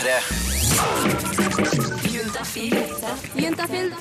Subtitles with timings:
[0.00, 0.20] P3.
[3.34, 3.94] Juntafil.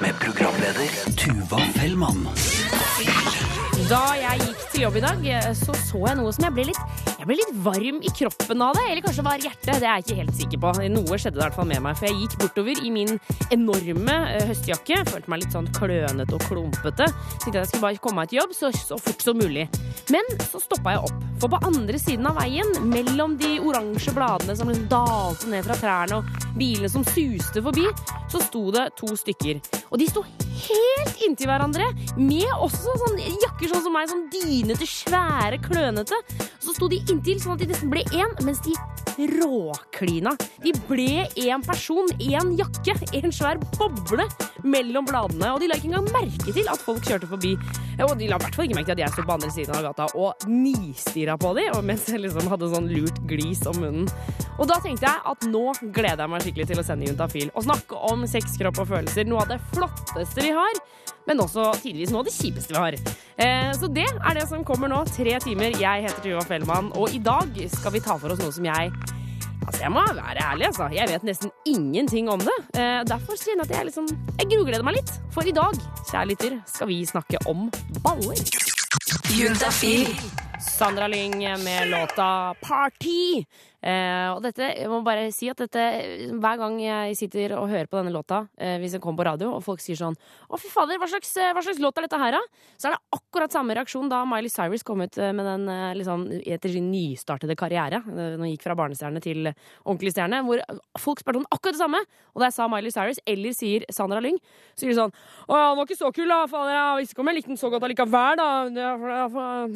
[0.00, 2.28] Med programleder Tuva Fellmann.
[3.88, 6.66] Da jeg gikk til jobb i dag, eh, så så jeg noe som jeg ble
[6.70, 8.86] litt jeg ble litt varm i kroppen av det.
[8.88, 9.68] Eller kanskje det var hjertet.
[9.68, 10.72] Det er jeg ikke helt sikker på.
[10.94, 11.98] Noe skjedde i hvert fall med meg.
[11.98, 13.18] For jeg gikk bortover i min
[13.52, 15.02] enorme eh, høstjakke.
[15.10, 17.10] Følte meg litt sånn klønete og klumpete.
[17.42, 19.68] Tenkte jeg skulle bare komme meg til jobb så, så fort som mulig.
[20.14, 21.27] Men så stoppa jeg opp.
[21.38, 25.76] For på andre siden av veien, mellom de oransje bladene som liksom dalte ned fra
[25.78, 27.86] trærne, og bilene som suste forbi,
[28.28, 29.60] så sto det to stykker.
[29.88, 30.24] Og de sto
[30.66, 31.86] helt inntil hverandre,
[32.18, 36.18] med også sånn jakker sånn som meg, sånn dynete, svære, klønete.
[36.58, 38.74] Så sto de inntil sånn at de nesten ble én, mens de
[39.18, 40.34] råklina.
[40.62, 44.26] De ble én person, én jakke, en svær boble
[44.66, 45.52] mellom bladene.
[45.54, 47.54] Og de la ikke engang merke til at folk kjørte forbi.
[48.04, 49.74] Og de la i hvert fall ikke merke til at jeg sto på andre siden
[49.74, 53.76] av gata og nistirra på dem, og mens jeg liksom hadde sånn lurt glis om
[53.82, 54.08] munnen.
[54.58, 57.66] Og da tenkte jeg at nå gleder jeg meg skikkelig til å sende Juntafil og
[57.66, 59.28] snakke om sex, kropp og følelser.
[59.28, 60.80] Noe av det flotteste vi har,
[61.28, 62.96] men også tidvis noe av det kjipeste vi har.
[63.36, 65.04] Eh, så det er det som kommer nå.
[65.12, 65.76] Tre timer.
[65.76, 68.92] Jeg heter Tuva Fellmann, og i dag skal vi ta for oss noe som jeg
[69.68, 70.88] Altså, Jeg må være ærlig, altså.
[70.96, 72.56] Jeg vet nesten ingenting om det.
[72.72, 75.12] Eh, derfor kjenner jeg at jeg liksom Jeg grugleder meg litt.
[75.34, 75.76] For i dag,
[76.08, 77.68] kjære lytter, skal vi snakke om
[78.00, 78.77] baller.
[79.30, 80.06] Juntafil.
[80.78, 83.44] Sandra Lyng med låta Party.
[83.88, 85.80] Eh, og dette, jeg må bare si at dette
[86.36, 89.52] Hver gang jeg sitter og hører på denne låta, eh, hvis den kommer på radio,
[89.56, 92.36] og folk sier sånn Å, fy fader, hva slags, hva slags låt er dette her,
[92.36, 92.40] da?
[92.76, 95.64] Så er det akkurat samme reaksjon da Miley Cyrus kom ut eh, med den
[95.96, 98.02] liksom, etter sin nystartede karriere.
[98.04, 100.42] eh, Når hun gikk fra barnestjerne til ordentlig stjerne.
[100.44, 100.60] Hvor
[101.00, 102.02] folk spurte om akkurat det samme.
[102.34, 104.36] Og da jeg sa Miley Cyrus, eller sier Sandra Lyng,
[104.74, 105.14] så sier de sånn
[105.48, 106.42] Å ja, han var ikke så kul, da.
[106.50, 108.50] Fader, jeg visste ikke om jeg likte den så godt allikevel, da.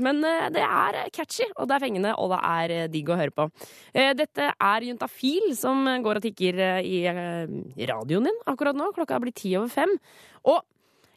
[0.04, 0.20] Men
[0.52, 3.48] det er catchy, og det er fengende, og det er digg å høre på.
[3.94, 7.56] Eh, Dette er Juntafil som går og tikker eh, i eh,
[7.88, 8.90] radioen din akkurat nå.
[8.96, 9.92] Klokka er blitt ti over fem.
[10.48, 10.60] Og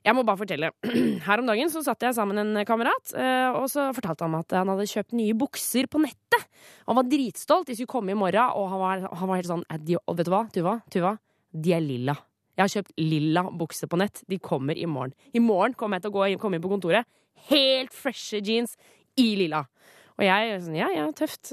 [0.05, 0.69] jeg må bare fortelle.
[1.25, 4.37] Her om dagen så satt jeg sammen med en kamerat, eh, og så fortalte han
[4.37, 6.45] at han hadde kjøpt nye bukser på nettet.
[6.85, 7.71] Han var dritstolt.
[7.71, 10.29] De skulle komme i morgen, og han var, han var helt sånn «Eh, og Vet
[10.29, 10.77] du hva, Tuva?
[10.93, 11.15] Tuva?
[11.55, 12.17] De er lilla.
[12.55, 14.21] Jeg har kjøpt lilla bukser på nett.
[14.31, 15.15] De kommer i morgen.
[15.35, 17.09] I morgen kommer jeg til å gå komme inn på kontoret.
[17.49, 18.77] Helt freshe jeans
[19.19, 19.65] i lilla.
[20.15, 21.51] Og jeg sånn, ja, ja, tøft.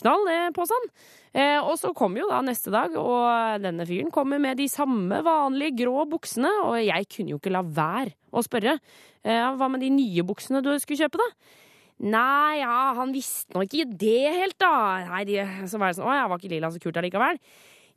[0.00, 0.88] Knall det på sånn.
[1.32, 5.22] Eh, og så kommer jo da neste dag, og denne fyren kommer med de samme
[5.24, 8.76] vanlige grå buksene, og jeg kunne jo ikke la være å spørre.
[9.24, 11.60] Eh, hva med de nye buksene du skulle kjøpe, da?
[12.04, 14.74] Nei, ja, han visste nå ikke det helt, da.
[15.08, 15.38] Nei, de,
[15.70, 17.40] så var det sånn, å, jeg var ikke lilla så kult allikevel.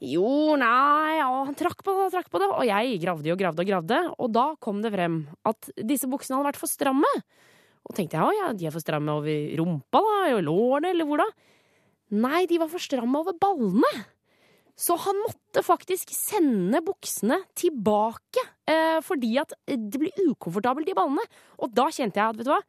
[0.08, 3.40] Jo, nei, ja, han trakk på det og trakk på det, og jeg gravde og
[3.42, 7.10] gravde og gravde, og da kom det frem at disse buksene hadde vært for stramme.
[7.88, 11.24] Og tenkte jeg, ja, de er for stramme over rumpa da, og lårene, eller hvor
[11.24, 11.28] da?
[12.18, 13.92] Nei, de var for stramme over ballene.
[14.78, 21.24] Så han måtte faktisk sende buksene tilbake, eh, fordi at det blir ukomfortabelt i ballene.
[21.66, 22.62] Og da kjente jeg at, vet du hva,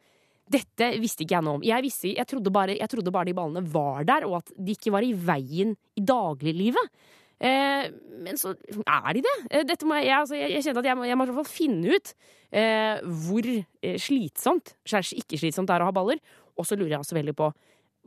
[0.49, 1.67] dette visste ikke jeg noe om.
[1.67, 4.73] Jeg, visste, jeg, trodde bare, jeg trodde bare de ballene var der, og at de
[4.73, 6.95] ikke var i veien i dagliglivet.
[7.39, 7.87] Eh,
[8.19, 8.51] men så
[8.83, 9.35] er de det.
[9.51, 11.39] Eh, Dette må jeg, altså, jeg, jeg kjente at jeg må, jeg må i hvert
[11.39, 12.13] fall finne ut
[12.51, 16.19] eh, hvor eh, slitsomt, slags ikke slitsomt det er å ha baller.
[16.59, 17.53] Og så lurer jeg også veldig på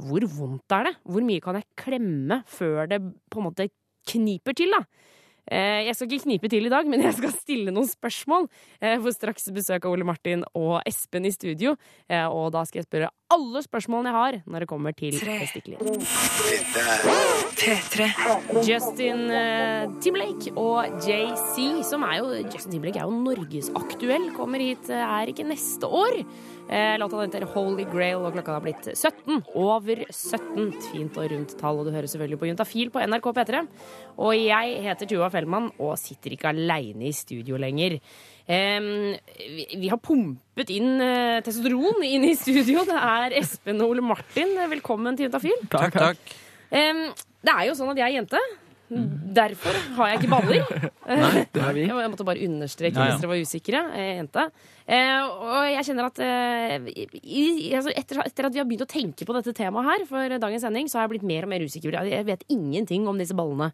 [0.02, 0.96] hvor vondt er det?
[1.14, 3.00] Hvor mye kan jeg klemme før det
[3.32, 3.70] på en måte
[4.10, 4.82] kniper til, da?
[5.52, 8.48] Eh, jeg skal ikke knipe til i dag, men jeg skal stille noen spørsmål.
[8.82, 11.76] Jeg får straks besøk av Ole Martin og Espen i studio.
[12.34, 15.82] Og da skal jeg spørre alle spørsmålene jeg har når det kommer til testikler.
[18.68, 24.92] Justin eh, Timberlake og JC, som er jo Justin Timberlake er jo norgesaktuell, kommer hit
[24.92, 26.22] eh, er ikke neste år.
[26.72, 29.42] Eh, Låta heter Holy Grail, og klokka har blitt 17.
[29.60, 30.70] Over 17.
[30.92, 33.64] Fint og rundt tall, og du hører selvfølgelig på Juntafil på NRK P3.
[34.24, 37.98] Og jeg heter Tuva Fellmann og sitter ikke aleine i studio lenger.
[38.52, 40.00] Um, vi, vi har
[40.52, 42.84] pumpet inn eh, testosteron inn i studio.
[42.84, 44.52] Det er Espen og Ole Martin.
[44.70, 45.62] Velkommen til Juntafil.
[45.72, 46.34] Takk, takk.
[46.72, 47.08] Um,
[47.42, 48.42] det er jo sånn at jeg er jente.
[48.92, 50.92] Derfor har jeg ikke baller.
[51.22, 51.86] Nei, det er vi.
[51.88, 53.14] Jeg måtte bare understreke Ja, ja.
[53.14, 53.84] hvis dere var usikre.
[53.96, 54.46] Jeg er jente.
[54.92, 56.92] Eh, og jeg kjenner at eh,
[57.80, 60.92] altså etter, at vi har begynt å tenke på dette temaet her for dagens sending,
[60.92, 61.96] så har jeg blitt mer og mer usikker.
[62.12, 63.72] Jeg vet ingenting om disse ballene.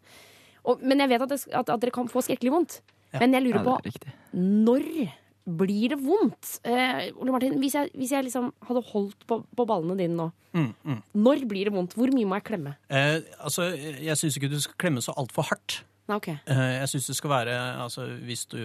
[0.78, 2.82] Men jeg vet at, dere kan få skrekkelig vondt.
[3.18, 3.80] Men jeg lurer på
[4.38, 4.92] når
[5.48, 6.58] blir det vondt?
[6.68, 10.28] Eh, Ole Martin, hvis jeg, hvis jeg liksom hadde holdt på, på ballene dine nå,
[11.14, 11.94] når blir det vondt?
[11.98, 12.76] Hvor mye må jeg klemme?
[12.90, 15.82] Eh, altså, jeg syns ikke du skal klemme så altfor hardt.
[16.08, 16.28] Nei, ok.
[16.48, 17.54] Eh, Jeg syns det skal være
[17.84, 18.56] altså, hvis, du,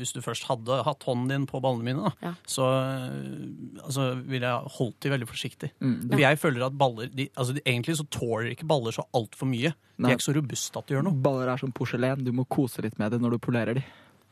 [0.00, 2.32] hvis du først hadde hatt hånden din på ballene mine, da, Ja.
[2.42, 5.70] så eh, altså, ville jeg holdt de veldig forsiktig.
[5.78, 5.94] Mm.
[6.10, 9.46] For jeg føler at baller de, altså, de, Egentlig så tåler ikke baller så altfor
[9.46, 9.70] mye.
[9.98, 11.22] De er ikke så robuste at de gjør noe.
[11.22, 12.24] Baller er som porselen.
[12.26, 13.86] Du må kose litt med det når du polerer de.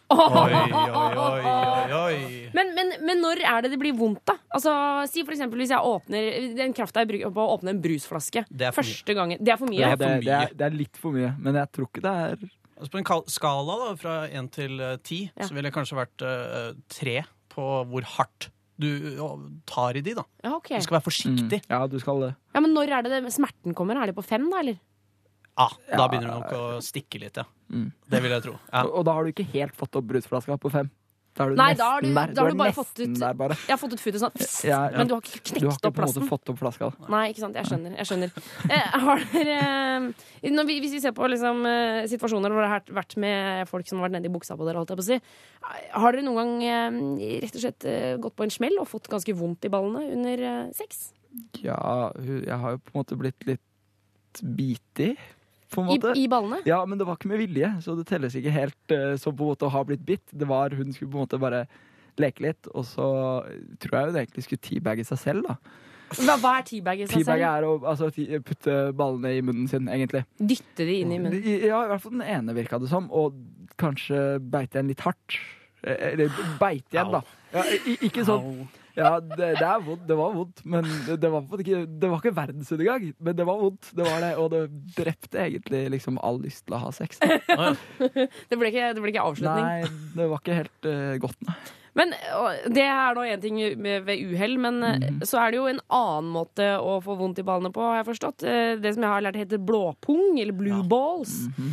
[0.07, 2.19] Oi, oi, oi, oi.
[2.55, 4.37] Men, men, men når er det det blir vondt, da?
[4.55, 4.73] Altså,
[5.11, 8.45] si for eksempel hvis jeg åpner Den krafta jeg bruker på å åpne en brusflaske
[8.47, 8.93] Det er for mye.
[8.95, 9.81] første gangen Det er for mye.
[9.83, 12.05] Det er det, for det, er, det er litt for mye, men jeg tror ikke
[12.07, 15.47] det er Altså, på en skala da, fra én til eh, ti, Ja.
[15.49, 17.15] så ville jeg kanskje vært eh, tre
[17.55, 18.91] på hvor hardt du
[19.65, 20.27] tar i de, da.
[20.45, 20.77] Ja, okay.
[20.77, 21.63] Du skal være forsiktig.
[21.65, 21.71] Mm.
[21.73, 22.35] Ja, du skal det.
[22.53, 23.97] ja, Men når er det, det smerten kommer?
[23.97, 24.61] Er det på fem, da?
[24.61, 24.77] eller?
[25.57, 26.09] Ah, da Ja.
[26.09, 27.45] begynner det nok å stikke litt, ja.
[27.73, 27.91] Mm.
[28.11, 28.59] Det vil jeg tro.
[28.73, 28.83] Ja.
[28.85, 30.91] Og, og da har du ikke helt fått opp brusflaska på fem.
[31.37, 32.33] Da er du Nei, nesten da har du- der.
[32.33, 33.57] da har du bare fått ut- der, bare.
[33.69, 34.97] Jeg har fått ut futet sånn, Ja, ja.
[34.97, 37.09] men du har ikke Du har knekt ikke opp på en måte fått opp flaska.
[37.13, 37.55] Nei, ikke sant.
[37.57, 37.97] Jeg skjønner.
[37.97, 38.31] jeg skjønner
[38.71, 39.59] eh, Har dere
[40.43, 43.69] eh, når vi, Hvis vi ser på liksom, eh, situasjoner hvor det har vært med
[43.69, 45.21] folk som har vært nede i buksa på dere, holdt jeg på å si,
[45.93, 49.09] har dere noen gang eh, rett og slett eh, gått på en smell og fått
[49.09, 51.13] ganske vondt i ballene under eh, sex?
[51.61, 53.61] Ja, jeg har jo på en måte blitt litt
[54.41, 55.19] bitig,
[55.73, 56.13] på en I, måte.
[56.19, 56.61] I ballene?
[56.69, 59.47] Ja, men det var ikke med vilje, så det telles ikke helt uh, som på
[59.47, 60.25] en måte å ha blitt bitt.
[60.31, 61.65] Det var, Hun skulle på en måte bare
[62.21, 63.09] leke litt, og så
[63.83, 65.51] tror jeg hun egentlig skulle teabagge seg selv.
[65.51, 65.59] da.
[66.15, 67.51] Hva, hva er teabag i seg Teabag selv?
[67.51, 68.09] er å altså,
[68.47, 70.23] putte ballene i munnen sin, egentlig.
[70.39, 71.43] Dytte de inn i munnen?
[71.67, 73.37] Ja, i hvert fall den ene virka det som, og
[73.81, 75.39] kanskje beite igjen litt hardt.
[75.83, 77.23] Eh, Eller beite igjen, da.
[77.53, 77.65] Ja,
[78.07, 78.67] ikke sånn
[78.97, 80.07] Ja, det, det er vondt.
[80.09, 83.09] Det var vondt, men det, det var ikke, det var ikke verdensundergang.
[83.21, 84.63] Men det var vondt, det var det, og det
[84.97, 87.21] drepte egentlig liksom all lyst til å ha sex.
[88.51, 89.67] Det ble ikke, det ble ikke avslutning.
[89.67, 91.57] Nei, det var ikke helt uh, godt, nei.
[91.97, 92.11] Men
[92.77, 95.23] Det er nå én ting ved uhell, men eh, Mhm.
[95.25, 98.09] så er det jo en annen måte å få vondt i ballene på, har jeg
[98.11, 98.45] forstått.
[98.45, 101.47] Eh, Det som jeg har lært heter blåpung, eller blue balls.
[101.57, 101.71] Mhm.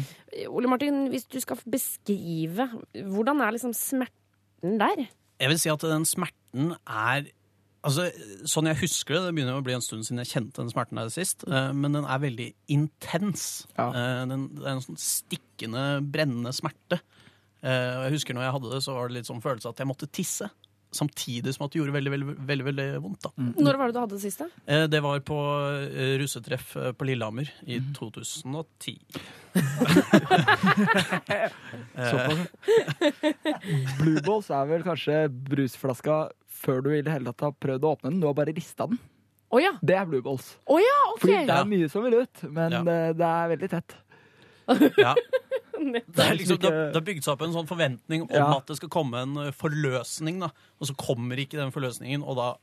[0.48, 5.04] Ole Martin, hvis du skal beskrive, hvordan er liksom smerten der?
[5.44, 6.40] Jeg vil si at den smerten
[6.88, 7.32] er
[7.84, 8.06] Altså,
[8.48, 10.96] Sånn jeg husker det, det begynner å bli en stund siden jeg kjente den smerten
[11.02, 13.66] der sist, eh, men den er veldig intens.
[13.76, 13.90] Ja.
[13.92, 15.82] Eh, Den, det er en sånn stikkende,
[16.14, 17.02] brennende smerte.
[17.60, 19.90] Eh, Jeg husker når jeg hadde det, så var det litt sånn følelse at jeg
[19.90, 20.48] måtte tisse.
[20.94, 23.24] Samtidig som at det gjorde veldig veldig, veldig, veldig vondt.
[23.26, 23.32] da.
[23.66, 24.46] Når var det du hadde det siste?
[24.70, 25.38] Eh, Det var på
[25.90, 29.00] eh, russetreff eh, på Lillehammer i 2010.
[32.12, 32.48] Såpass.
[34.00, 35.18] Blue balls er vel kanskje
[35.50, 36.20] brusflaska
[36.64, 38.22] før du i det hele tatt har prøvd å åpne den.
[38.24, 39.00] Du har bare rista den.
[39.54, 39.74] Oh, ja!
[39.86, 40.56] Det er blue balls.
[40.66, 40.78] Ja,
[41.12, 41.20] okay.
[41.22, 42.80] Fordi det er mye som vil ut, men Ja.
[42.88, 43.96] det, det er veldig tett.
[44.98, 45.14] Ja.
[45.92, 48.58] Det, er liksom, det, ikke- det har bygd seg opp en sånn forventning om Ja.
[48.58, 50.50] at det skal komme en eh, forløsning, da.
[50.80, 52.54] og så kommer ikke den forløsningen, og da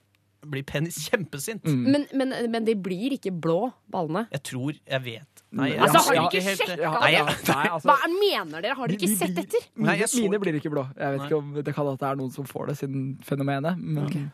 [0.49, 1.63] blir Penny kjempesint.
[1.69, 1.83] Mm.
[1.93, 4.23] Men, men, men de blir ikke blå, ballene.
[4.33, 5.43] Jeg tror jeg vet.
[5.53, 6.79] Nei, jeg Altså, har du ikke helt-?
[6.81, 8.75] Ja, Nei, ja, jeg, nei, altså, Hva er- mener dere?
[8.79, 9.67] Har dere ikke de- de sett etter?
[9.77, 10.87] Nei, Mine, jeg så- mine blir ikke blå.
[10.97, 11.27] Jeg vet Nei.
[11.29, 13.77] ikke om Det kan at det er noen som får det siden fenomenet.
[13.79, 14.31] Men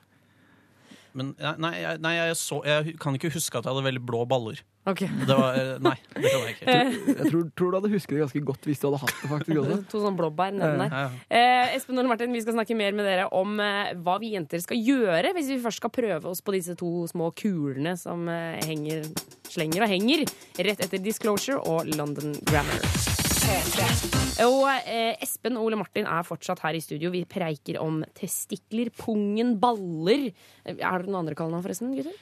[1.17, 4.61] men, nei, nei jeg, så, jeg kan ikke huske at jeg hadde veldig blå baller.
[4.87, 5.09] Okay.
[5.27, 6.75] Det var, eh, nei, det kan jeg ikke.
[7.11, 9.31] jeg tror, tror du hadde husket det ganske godt hvis du hadde hatt det.
[9.33, 10.95] faktisk også To sånne blåbær nedi der.
[10.95, 11.25] Ja, ja.
[11.41, 14.63] Eh, Espen og Martin, vi skal snakke mer med dere om eh, hva vi jenter
[14.63, 18.63] skal gjøre hvis vi først skal prøve oss på disse to små kulene som eh,
[18.69, 19.09] henger,
[19.51, 20.27] slenger og henger
[20.63, 23.26] rett etter Disclosure og London Grammar.
[23.47, 27.09] Og eh, Espen Ole Martin er fortsatt her i studio.
[27.15, 30.27] Vi preiker om testikler, pungen, baller.
[30.67, 32.17] Eh, Er det noen andre kallenavn forresten, gutter?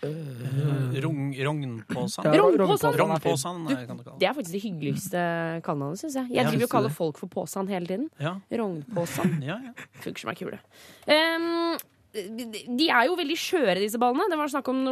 [1.04, 2.28] Rogn, rognpåsan.
[2.28, 2.94] Ja, Rognpåsan.
[2.94, 4.28] kan du kalle Det det.
[4.28, 5.24] er faktisk det hyggeligste
[5.66, 6.30] kallenavnet, syns jeg.
[6.36, 8.06] Jeg driver jo og kaller folk for påsan hele tiden.
[8.20, 9.40] Ja, Rognpåsan.
[9.50, 9.74] ja, ja.
[10.04, 10.60] Funker som ei kule.
[11.08, 11.74] Um,
[12.14, 14.28] de er jo veldig skjøre, disse ballene.
[14.30, 14.84] Det var snakk om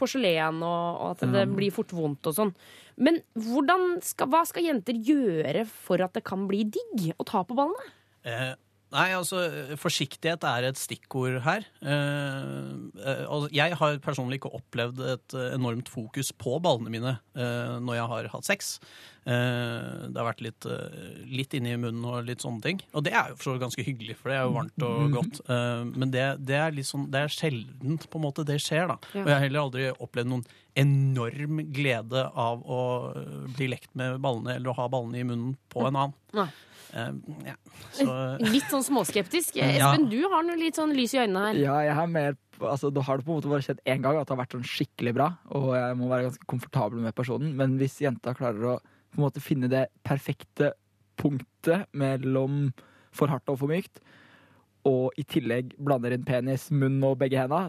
[0.00, 2.54] porselen og, og at det blir fort vondt og sånn.
[3.00, 3.22] Men
[4.04, 7.92] skal, hva skal jenter gjøre for at det kan bli digg å ta på ballene?
[8.28, 8.52] Eh,
[8.94, 9.42] nei, altså,
[9.80, 11.66] forsiktighet er et stikkord her.
[11.80, 18.00] Eh, eh, jeg har personlig ikke opplevd et enormt fokus på ballene mine eh, når
[18.00, 18.76] jeg har hatt sex.
[19.20, 20.64] Det har vært litt,
[21.28, 22.78] litt inni munnen og litt sånne ting.
[22.96, 25.12] Og det er jo for så vidt ganske hyggelig, for det er jo varmt og
[25.14, 25.42] godt.
[25.44, 28.88] Eh, men det, det, er litt sånn, det er sjeldent på en måte det skjer,
[28.90, 28.96] da.
[29.12, 30.46] Og jeg har heller aldri opplevd noen
[30.80, 32.80] enorm glede av å
[33.56, 36.18] bli lekt med ballene eller å ha ballene i munnen på en annen.
[36.40, 36.48] Nei.
[36.92, 37.10] Eh,
[37.46, 37.56] ja.
[37.96, 38.06] Så
[38.54, 39.58] Litt sånn småskeptisk.
[39.60, 39.70] Ja.
[39.70, 41.60] Espen, du har noe litt sånn lys i øynene her.
[41.60, 44.18] Ja, jeg har mer altså, Da har det på en måte bare skjedd én gang
[44.20, 47.54] at det har vært sånn skikkelig bra, og jeg må være ganske komfortabel med personen.
[47.56, 48.78] Men hvis jenta klarer å
[49.10, 50.74] på en måte finne det perfekte
[51.20, 52.68] punktet mellom
[53.16, 53.98] for hardt og for mykt,
[54.86, 57.68] og i tillegg blander inn penis, munn og begge henda,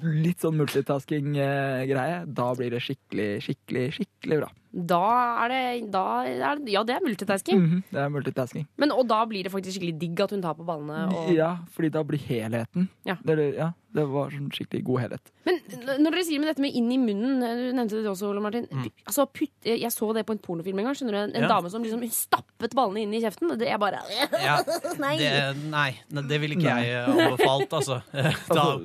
[0.00, 4.52] litt sånn multitasking-greie, da blir det skikkelig, skikkelig, skikkelig bra.
[4.72, 4.98] Da
[5.44, 7.58] er det, da er det Ja, det er multitasking.
[7.60, 8.66] Mhm, Det er multitasking.
[8.80, 11.02] Men, og da blir det faktisk skikkelig digg at hun tar på ballene.
[11.12, 11.28] Og...
[11.36, 13.16] Ja, fordi da blir helheten Ja.
[13.22, 15.30] det, ja, det var sånn skikkelig god helhet.
[15.44, 15.60] Men
[16.00, 18.64] når dere sier med dette med inn i munnen, du nevnte det også, Ole Martin.
[19.04, 20.94] Altså, putt, jeg så det på en pornofilm en gang.
[20.96, 21.48] skjønner du En, en Ja.
[21.52, 23.52] dame som liksom stappet ballene inn i kjeften.
[23.60, 24.00] Det er bare
[24.40, 24.56] Ja,
[25.04, 25.16] Nei.
[25.20, 28.00] det, nei, det ville ikke jeg anbefalt, altså.
[28.48, 28.78] Da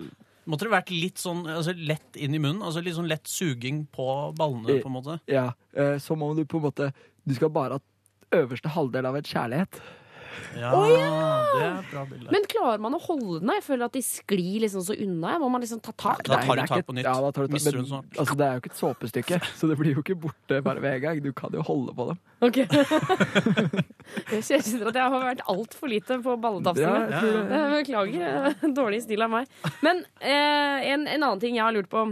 [0.47, 2.63] måtte det vært litt sånn altså, lett inn i munnen.
[2.65, 5.19] Altså Litt sånn lett suging på ballene, på en måte.
[5.29, 6.91] Ja, eh, Som om du på en måte
[7.27, 9.79] Du skal bare ha øverste halvdel av et kjærlighet.
[10.57, 12.31] Ja, det er bra bilde.
[12.33, 13.51] Men klarer man å holde den?
[13.57, 15.35] Jeg føler at de sklir liksom så unna.
[15.41, 16.23] Må man liksom ta tak?
[16.27, 17.05] Da tar du tak på nytt.
[17.07, 17.65] Ja, da tar du tak.
[17.67, 20.83] Men, altså, det er jo ikke et såpestykke, så det blir jo ikke borte bare
[20.83, 21.21] ved en gang.
[21.25, 22.21] Du kan jo holde på dem.
[22.47, 22.61] Ok.
[24.31, 27.21] jeg kjenner at jeg har vært altfor lite på Ja, balletafsene.
[27.21, 28.55] tror Beklager.
[28.79, 29.51] Dårlig stil av meg.
[29.85, 32.05] Men eh, en, en annen ting jeg har lurt på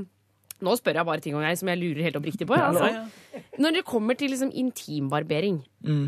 [0.65, 2.55] Nå spør jeg bare ting om jeg som jeg lurer helt oppriktig på.
[2.55, 2.88] Altså.
[2.88, 3.01] Ja,
[3.36, 3.41] ja.
[3.60, 6.05] Når det kommer til liksom intimbarbering, Mm.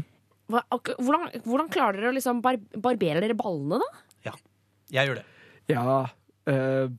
[0.47, 4.05] Hvordan, hvordan klarer dere å liksom bar barbere dere ballene, da?
[4.29, 4.35] Ja.
[4.93, 5.25] Jeg gjør det.
[5.67, 5.83] Ja,
[6.47, 6.91] Øh,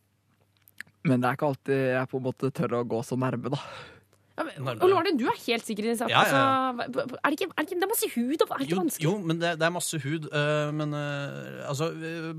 [1.09, 3.61] men det er ikke alltid jeg på en måte tør å gå så nærme, da.
[4.39, 4.79] Ja, men-.
[4.87, 6.13] Ole Martin, du er helt sikker i din sak.
[6.13, 6.43] Ja, ja, ja.
[6.79, 8.81] Altså, er, det ikke, er det ikke Det er masse hud er det ikke Jo,
[8.81, 9.05] vanskelig?
[9.09, 10.29] jo men det, det er masse hud.
[10.31, 11.89] øh, men øh, altså,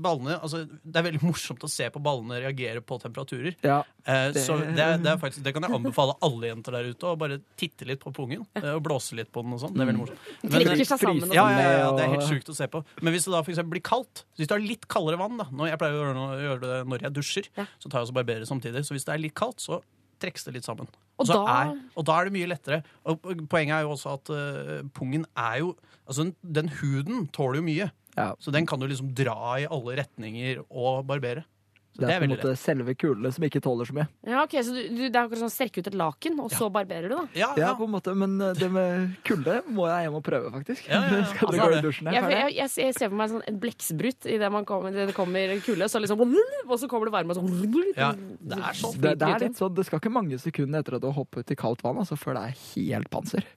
[0.00, 3.54] ballene altså, Det er veldig morsomt å se på ballene reagere på temperaturer.
[3.62, 6.72] Ja, Eh, Det- Så det, er- det, er faktisk, det kan jeg anbefale alle jenter
[6.72, 7.04] der ute.
[7.04, 9.52] Å bare titte litt på pungen og blåse litt på den.
[9.52, 9.74] og sånn.
[9.76, 10.18] Det er veldig morsomt.
[10.42, 11.28] Men, seg sammen.
[11.28, 12.80] Og ja, ja, ja, ja, det er helt sjukt å se på.
[13.02, 15.44] Men hvis det da for eksempel blir kaldt Hvis du har litt kaldere vann da,
[15.52, 17.48] når Jeg pleier å gjøre, gjøre det når jeg dusjer.
[17.60, 17.66] Ja.
[17.78, 18.82] Så tar jeg også barberer samtidig.
[18.88, 19.82] Så hvis det er litt kaldt, så
[20.20, 20.88] trekkes det litt sammen.
[21.20, 22.82] Og da- er, og da er det mye lettere.
[23.04, 25.76] Og poenget er jo også at uh, pungen er jo
[26.10, 27.84] Altså, den, den huden tåler jo mye.
[28.16, 28.32] ja.
[28.42, 31.44] Så den kan du liksom dra i alle retninger og barbere.
[31.90, 34.06] Så Det det er på en måte selve kulene som ikke tåler så mye.
[34.26, 36.68] Ja, ok, Så du, du, det er akkurat sånn strekke ut et laken, og så
[36.70, 37.24] barberer du, da?
[37.34, 37.70] Ja, Ja, ja.
[37.74, 40.86] på en måte, Men eh, det med kulde må jeg hjem og prøve, faktisk.
[40.86, 41.24] Ja, ja, ja.
[41.32, 42.18] Skal Altså, dere gå i dusjen her?
[42.20, 45.90] Jeg, jeg, jeg, ser for meg sånn en blekksprut idet det kommer, det kulde.
[45.90, 49.00] Så liksom, og så kommer det varme, og så Ja, det er sånn.
[49.00, 51.50] Det, det er litt sånn, det skal ikke mange sekunder etter at du har hoppet
[51.50, 53.50] i kaldt vann, altså, før det er helt panser.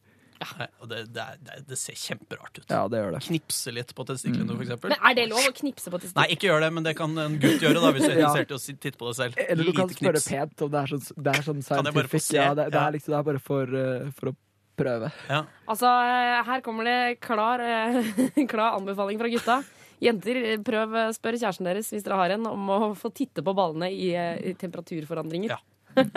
[0.59, 2.65] Nei, og det, det, er, det, det ser kjemperart ut.
[2.69, 3.21] Ja, det gjør det.
[3.27, 4.93] Knipse litt på testiklene, for eksempel.
[4.93, 7.37] Men er det lov å knipse på Nei, ikke gjør det, men det kan en
[7.41, 9.43] gutt gjøre da, hvis du er interessert i å titte på det selv.
[9.47, 10.29] Eller du kan Lite spørre knips.
[10.31, 12.27] pent om det er sånn, det er sånn scientific.
[12.35, 14.35] Ja, det, det, er liksom, det er bare for, uh, for å
[14.79, 15.11] prøve.
[15.29, 15.43] Ja.
[15.69, 18.13] Altså, eh, her kommer det klar, uh,
[18.53, 19.59] klar anbefaling fra gutta.
[20.03, 23.87] Jenter, prøv spør kjæresten deres hvis dere har en, om å få titte på ballene
[23.93, 25.53] i, i temperaturforandringer.
[25.53, 25.61] Ja.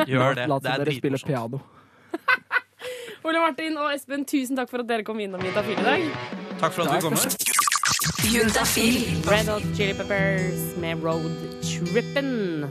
[0.08, 0.46] Gjør det.
[0.50, 1.30] La Det er dere spille dritmorsomt.
[1.30, 1.60] piano.
[3.24, 6.04] Ole Martin og Espen, tusen takk for at dere kom innom Juntafil i dag.
[6.60, 7.16] Takk for at du kom.
[8.26, 8.98] Juntafil.
[9.30, 11.30] Red Hot Chili Peppers med Road
[11.64, 12.66] Trippin'.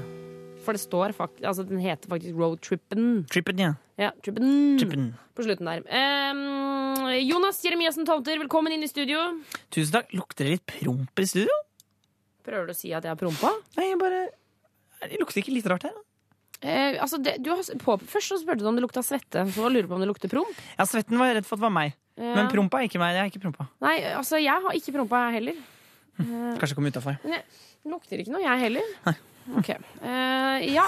[0.66, 3.26] For det står faktisk Altså, den heter faktisk Road Trippin'.
[3.32, 3.74] Trippen, ja.
[4.02, 4.78] Ja, Trippin'.
[4.82, 5.14] Trippen.
[5.36, 5.84] På slutten der.
[5.90, 9.20] Um, Jonas Jeremiassen Tomter, velkommen inn i studio.
[9.72, 10.14] Tusen takk.
[10.16, 11.62] Lukter det litt promp i studio?
[12.46, 13.52] Prøver du å si at jeg har prompa?
[13.78, 14.26] Nei, jeg bare
[15.06, 15.96] Det lukter ikke litt rart her?
[16.66, 19.70] Eh, altså, det, du har, på, først så spurte du om det lukta svette, så
[19.70, 20.64] lurer du på om det lukter promp.
[20.80, 21.94] Ja, Svetten var jeg redd for at det var meg.
[22.16, 22.32] Ja.
[22.40, 23.14] Men prompa er ikke meg.
[23.18, 23.68] Jeg er ikke prompa.
[23.86, 25.64] Nei, altså, jeg har ikke prompa, jeg heller.
[26.60, 27.18] Kanskje komme utafor.
[27.86, 28.94] Lukter ikke noe, jeg heller.
[29.60, 29.68] Ok.
[30.02, 30.86] Uh, ja,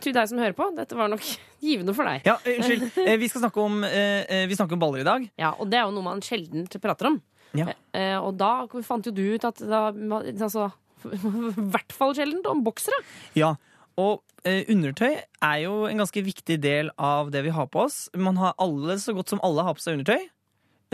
[0.00, 1.24] til deg som hører på, dette var nok
[1.66, 2.24] givende for deg.
[2.24, 2.86] Ja, eh, unnskyld.
[3.04, 5.26] Eh, Vi skal snakke om, eh, eh, vi snakker om baller i dag.
[5.36, 7.20] Ja, Og det er jo noe man sjelden prater om.
[7.56, 7.68] Ja.
[7.94, 10.70] Uh, og da fant jo du ut at da, altså,
[11.06, 12.98] I hvert fall sjeldent om boksere.
[13.38, 13.54] Ja,
[14.00, 18.06] og eh, undertøy er jo en ganske viktig del av det vi har på oss.
[18.14, 20.28] Man har alle, Så godt som alle har på seg undertøy.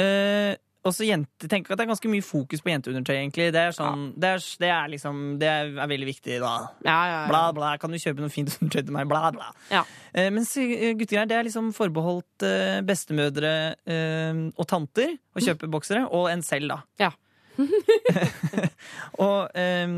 [0.01, 3.49] Uh, også jente, tenker at det er ganske mye fokus på jenteundertøy, egentlig.
[3.55, 6.55] Det er, sånn, det er, det er liksom Det er, veldig viktig, da.
[6.87, 7.73] Ja, ja, Bla, bla.
[7.79, 9.07] Kan du kjøpe noe fint undertøy til meg?
[9.11, 9.53] Bla, bla.
[9.71, 9.85] Ja.
[10.11, 13.53] Eh, mens eh, guttegreier, det er liksom forbeholdt eh, bestemødre
[13.87, 16.09] eh, og tanter å kjøpe boksere.
[16.11, 16.81] Og en selv, da.
[17.07, 17.13] Ja.
[19.25, 19.93] og, eh,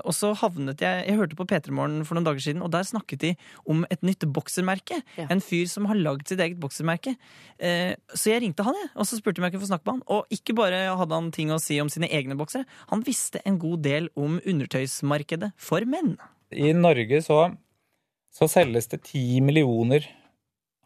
[0.00, 2.86] og så havnet jeg Jeg hørte på P3 Morgen for noen dager siden, og der
[2.88, 3.32] snakket de
[3.70, 5.00] om et nytt boksermerke.
[5.18, 5.26] Ja.
[5.32, 7.16] En fyr som har lagd sitt eget boksermerke.
[7.58, 9.98] Eh, så jeg ringte han, jeg, og så spurte om jeg kunne få snakke med
[9.98, 10.06] han.
[10.16, 13.60] Og ikke bare hadde han ting å si om sine egne boksere, han visste en
[13.62, 16.16] god del om undertøysmarkedet for menn.
[16.54, 17.40] I Norge så,
[18.32, 20.06] så selges det ti millioner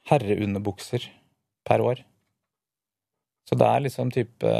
[0.08, 1.04] herreunderbukser
[1.68, 2.02] per år.
[3.48, 4.50] Så det er liksom type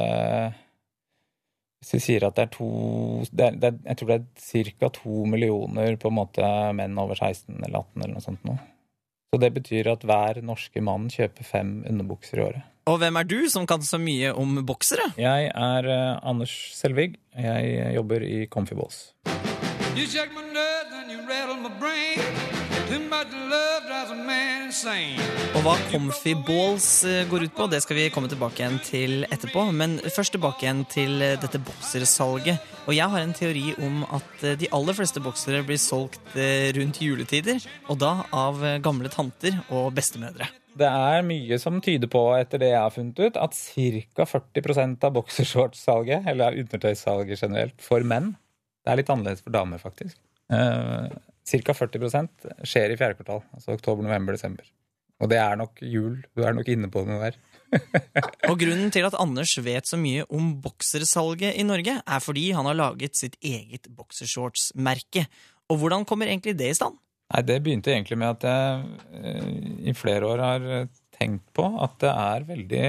[1.79, 2.69] Hvis vi sier at det er to
[3.31, 4.89] det er, det er, Jeg tror det er ca.
[4.97, 8.57] to millioner på en måte menn over 16 eller 18 eller noe sånt nå.
[9.29, 12.67] Så det betyr at hver norske mann kjøper fem underbukser i året.
[12.89, 15.11] Og hvem er du som kan så mye om boksere?
[15.21, 17.19] Jeg er eh, Anders Selvig.
[17.37, 19.13] Jeg jobber i Comfy Balls.
[19.95, 22.58] You shake my nerves and you rattle my brain.
[25.57, 29.27] Og hva Comfy Balls eh, går ut på, det skal vi komme tilbake igjen til
[29.29, 29.67] etterpå.
[29.77, 32.65] Men først tilbake igjen til eh, dette boksersalget.
[32.87, 36.33] Og jeg har en teori om at eh, de aller fleste boksere blir solgt
[36.79, 37.61] rundt juletider.
[37.93, 40.49] Og da av gamle tanter og bestemødre.
[40.79, 44.29] Det er mye som tyder på, etter det jeg har funnet ut, at ca.
[44.33, 48.37] 40 av boksershortsalget, eller undertøyssalget generelt, for menn
[48.81, 50.17] Det er litt annerledes for damer, faktisk.
[51.49, 51.75] Ca.
[51.75, 54.67] 40% skjer i fjerde kvartal, altså oktober, november, desember.
[55.19, 56.21] Og det er nok jul.
[56.37, 57.39] Du er nok inne på noe der.
[58.51, 62.69] Og grunnen til at Anders vet så mye om boksersalget i Norge, er fordi han
[62.71, 65.27] har laget sitt eget boksershortsmerke.
[65.69, 67.01] Og hvordan kommer egentlig det i stand?
[67.29, 68.85] Nei, Det begynte egentlig med at jeg
[69.19, 70.69] eh, i flere år har
[71.19, 72.87] tenkt på at det er veldig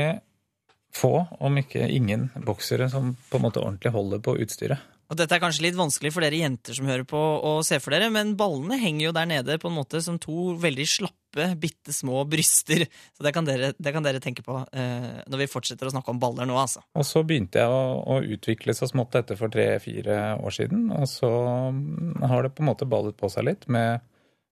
[0.95, 4.85] få, om ikke ingen, boksere som på en måte ordentlig holder på utstyret.
[5.09, 7.95] Og dette er kanskje litt vanskelig for dere jenter som hører på å se for
[7.95, 11.93] dere, men ballene henger jo der nede på en måte som to veldig slappe, bitte
[11.95, 12.83] små bryster.
[13.17, 16.13] Så det kan dere, det kan dere tenke på eh, når vi fortsetter å snakke
[16.13, 16.83] om baller nå, altså.
[16.93, 20.85] Og så begynte jeg å, å utvikle så smått dette for tre-fire år siden.
[20.93, 21.31] Og så
[21.73, 24.05] mm, har det på en måte ballet på seg litt med,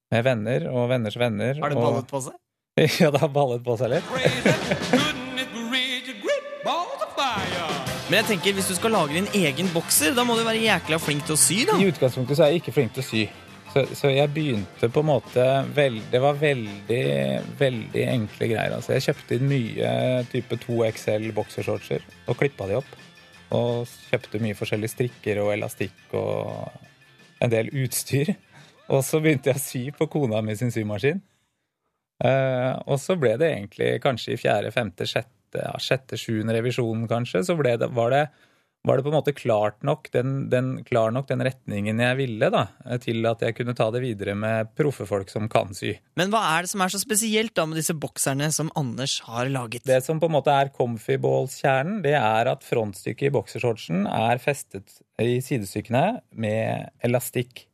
[0.10, 1.62] med venner og venners venner.
[1.62, 2.42] Har det ballet og- på seg?
[3.02, 5.24] ja, det har ballet på seg litt.
[8.08, 10.96] Men jeg tenker, hvis du skal lage din egen bokser, da må du være jækla
[11.04, 11.76] flink til å sy, da.
[11.76, 13.24] I utgangspunktet så er jeg ikke flink til å sy.
[13.74, 17.02] Så, så jeg begynte på en måte veld, Det var veldig,
[17.60, 18.78] veldig enkle greier.
[18.78, 19.92] Altså, jeg kjøpte inn mye
[20.32, 22.96] type 2XL boksershortser og klippa de opp.
[23.58, 28.38] Og kjøpte mye forskjellige strikker og elastikk og en del utstyr.
[28.88, 31.20] Og så begynte jeg å sy på kona mi sin symaskin.
[32.24, 37.08] Uh, og så ble det egentlig kanskje i fjerde, femte, sjette, ja, sjette, sjuende revisjonen
[37.10, 38.24] kanskje, så det, var, det,
[38.88, 42.50] var det på en måte klart nok den, den, klar nok den retningen jeg ville,
[42.54, 42.66] da,
[43.04, 45.94] til at jeg kunne ta det videre med proffe folk som kan sy.
[46.20, 49.52] Men hva er det som er så spesielt da med disse bokserne som Anders har
[49.54, 49.88] laget?
[49.88, 54.44] Det som på en måte er comfy balls-kjernen, det er at frontstykket i boksershortsen er
[54.44, 56.06] festet i sidestykkene
[56.40, 57.67] med elastikk.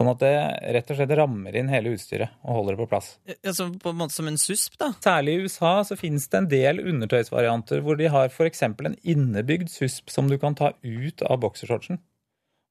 [0.00, 0.32] Sånn at det
[0.78, 3.08] rett og slett rammer inn hele utstyret og holder det på plass.
[3.36, 4.94] Altså på en måte som en susp, da?
[5.04, 8.64] Særlig i USA så finnes det en del undertøysvarianter hvor de har f.eks.
[8.64, 12.00] en innebygd susp som du kan ta ut av boksershortsen.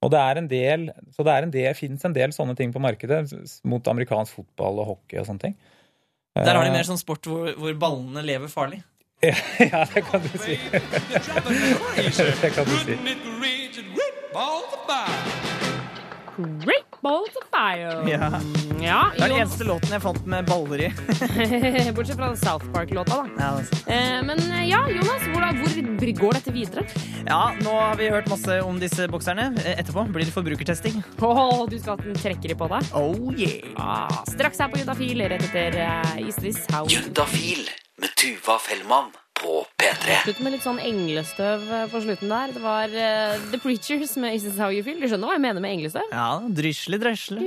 [0.02, 2.74] Og det er en del, så det er en del, finnes en del sånne ting
[2.74, 3.22] på markedet
[3.62, 5.56] mot amerikansk fotball og hockey og sånne ting.
[6.34, 8.82] Der har de Eh, mer sånn sport hvor, hvor ballene lever farlig.
[9.70, 10.58] Ja, det kan du si.
[12.42, 12.98] det kan du si.
[16.64, 18.10] Great balls of fire.
[18.10, 18.40] Ja.
[18.80, 20.90] Ja, Det er den eneste låten jeg fant med baller i.
[21.96, 23.44] bortsett fra South Park-låta, da.
[23.44, 23.50] Ja.
[23.92, 25.60] Eh, men eh, ja, Jonas, hvordan,
[26.00, 26.86] hvor går dette videre?
[27.26, 29.50] ja, nå har vi hørt masse om disse bokserne.
[29.64, 31.02] Eh, Etterpå blir det forbrukertesting.
[31.20, 32.92] Åh, du skal ha en trekker i på deg?
[32.96, 33.68] Oh yeah!
[33.76, 37.66] Ah, straks her på Judafil, rett etter uh, Is This How Juntafil
[38.00, 40.20] med Tuva Fellmann på P3.
[40.26, 42.54] Slutt med litt sånn englestøv eh, på slutten der.
[42.56, 45.00] Det var uh, The Preachers med Is This How You Feel.
[45.00, 46.12] Du skjønner hva jeg mener med englestøv?
[46.12, 47.44] Ja, drysle, dresle.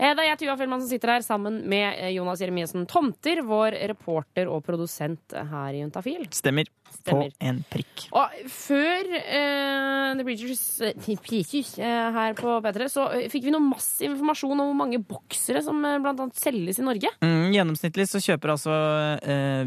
[0.00, 3.76] Eh, Det er jeg, Tuva Fjellmann, som sitter her sammen med Jonas Jeremiassen Tomter, vår
[3.92, 6.24] reporter og produsent her i Juntafil.
[6.32, 6.70] Stemmer.
[6.90, 7.28] Stemmer.
[7.30, 8.06] På en prikk.
[8.16, 13.62] Og før uh, The Preachers, The Preachers uh, her på P3, så fikk vi noe
[13.62, 17.12] massiv informasjon om hvor mange boksere som blant annet selges i Norge.
[17.22, 18.80] Mm, gjennomsnittlig så kjøper altså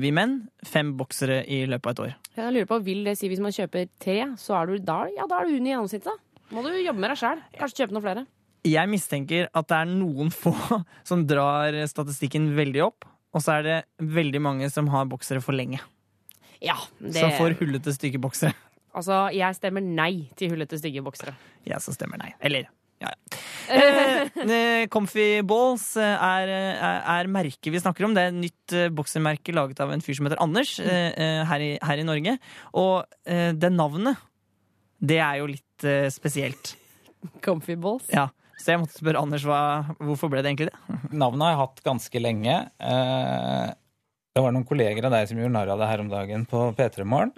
[0.01, 2.13] vi menn fem boksere i løpet av et år.
[2.37, 5.27] Jeg lurer på, Vil det si hvis man kjøper tre, så er du, da, ja,
[5.29, 6.05] da er du under gjennomsnittet?
[6.11, 6.45] da?
[6.53, 7.41] Må du jobbe med deg sjæl.
[7.57, 8.25] Kanskje kjøpe noen flere.
[8.63, 10.53] Jeg mistenker at det er noen få
[11.09, 15.57] som drar statistikken veldig opp, og så er det veldig mange som har boksere for
[15.57, 15.81] lenge.
[16.63, 18.53] Ja, det, Som får hullete, stygge boksere.
[18.93, 21.33] Altså, jeg stemmer nei til hullete, stygge boksere.
[21.67, 22.29] Jeg som stemmer nei.
[22.39, 22.69] Eller
[23.03, 23.41] ja, ja.
[23.73, 28.11] Eh, eh, Comfy Balls eh, er, er, er merket vi snakker om.
[28.15, 31.69] Det er et nytt boksermerke laget av en fyr som heter Anders eh, her, i,
[31.79, 32.33] her i Norge.
[32.79, 34.19] Og eh, det navnet,
[34.99, 36.73] det er jo litt spesielt.
[37.45, 38.09] Comfy balls.
[38.11, 38.27] Ja.
[38.59, 39.61] Så jeg måtte spørre Anders hva,
[40.03, 40.99] hvorfor ble det egentlig det?
[41.23, 42.59] Navnet har jeg hatt ganske lenge.
[42.83, 43.71] Eh,
[44.35, 46.67] Det var noen kolleger av deg som gjorde narr av det her om dagen på
[46.77, 47.31] P3 Morgen.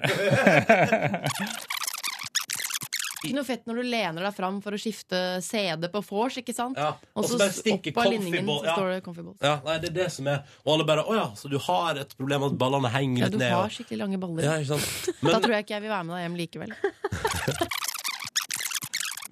[3.26, 6.56] Ikke noe fett når du lener deg fram for å skifte CD på vors, ikke
[6.56, 6.80] sant?
[6.80, 8.76] Ja, Og så bare stinker opp av linningen så ja.
[8.78, 9.40] står det Comfy Balls.
[9.44, 12.02] Ja, nei, det er det som er Og alle bare Å ja, så du har
[12.02, 13.26] et problem med at ballene henger litt ned'?
[13.26, 13.56] Ja, du ned?
[13.56, 13.76] har Og...
[13.76, 14.48] skikkelig lange baller.
[14.48, 15.10] Ja, ikke sant?
[15.34, 16.72] Da tror jeg ikke jeg vil være med deg hjem likevel.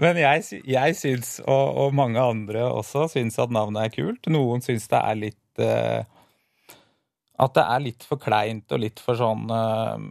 [0.01, 4.29] Men jeg, jeg syns, og, og mange andre også, syns at navnet er kult.
[4.31, 6.01] Noen syns det er litt uh,
[7.43, 10.05] At det er litt for kleint og litt for sånn eh,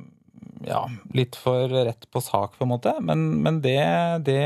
[0.66, 2.94] Ja, litt for rett på sak, på en måte.
[3.04, 3.80] Men, men det,
[4.26, 4.42] det,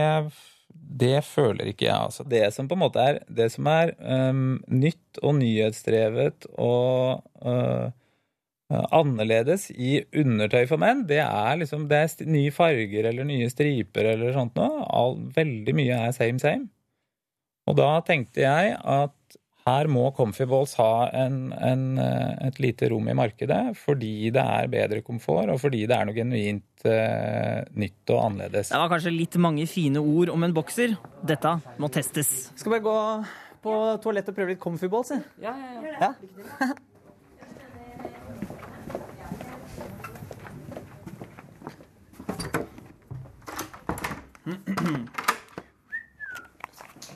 [0.70, 1.98] det føler ikke jeg.
[2.08, 2.26] Altså.
[2.28, 7.88] Det som på en måte er, det som er um, nytt og nyhetsdrevet og øh,
[8.68, 14.12] annerledes i undertøy for menn, det er liksom det er nye farger eller nye striper
[14.14, 14.86] eller sånt noe.
[14.86, 16.70] All, veldig mye er same same.
[17.66, 22.90] Og da tenkte jeg at her må Comfy Balls ha en, en, øh, et lite
[22.92, 27.64] rom i markedet fordi det er bedre komfort, og fordi det er noe genuint uh,
[27.74, 28.70] nytt og annerledes.
[28.70, 30.94] Det var kanskje litt mange fine ord om en bokser.
[31.26, 32.30] Dette må testes.
[32.54, 32.98] Skal bare gå
[33.66, 33.72] på
[34.04, 35.22] toalettet og prøve litt comfy balls, jeg.
[35.42, 35.96] Ja, ja, ja.
[36.02, 36.12] ja.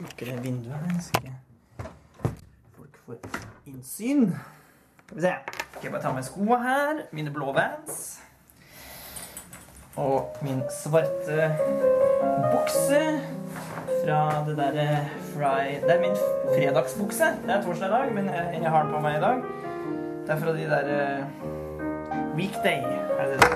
[0.00, 1.49] Lukker det vinduet her, skal ikke
[3.10, 3.18] får
[3.66, 4.36] innsyn.
[5.06, 5.34] Skal vi se.
[5.70, 6.94] Skal jeg bare ta med skoa her.
[7.12, 8.20] Mine blå vans.
[9.96, 11.56] Og min svarte
[12.52, 13.20] bukse
[14.04, 15.80] fra det derre fry...
[15.82, 16.16] Det er min
[16.54, 17.24] fredagsbukse.
[17.46, 19.36] Det er torsdag i dag, men jeg, jeg har den på meg i dag.
[20.26, 21.00] Det er fra de derre
[22.38, 22.80] Weekday,
[23.18, 23.54] er det det?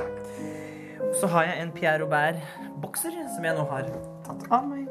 [1.20, 3.84] Så har jeg en Pierre Robert-bokser som jeg nå har
[4.26, 4.84] tatt av meg.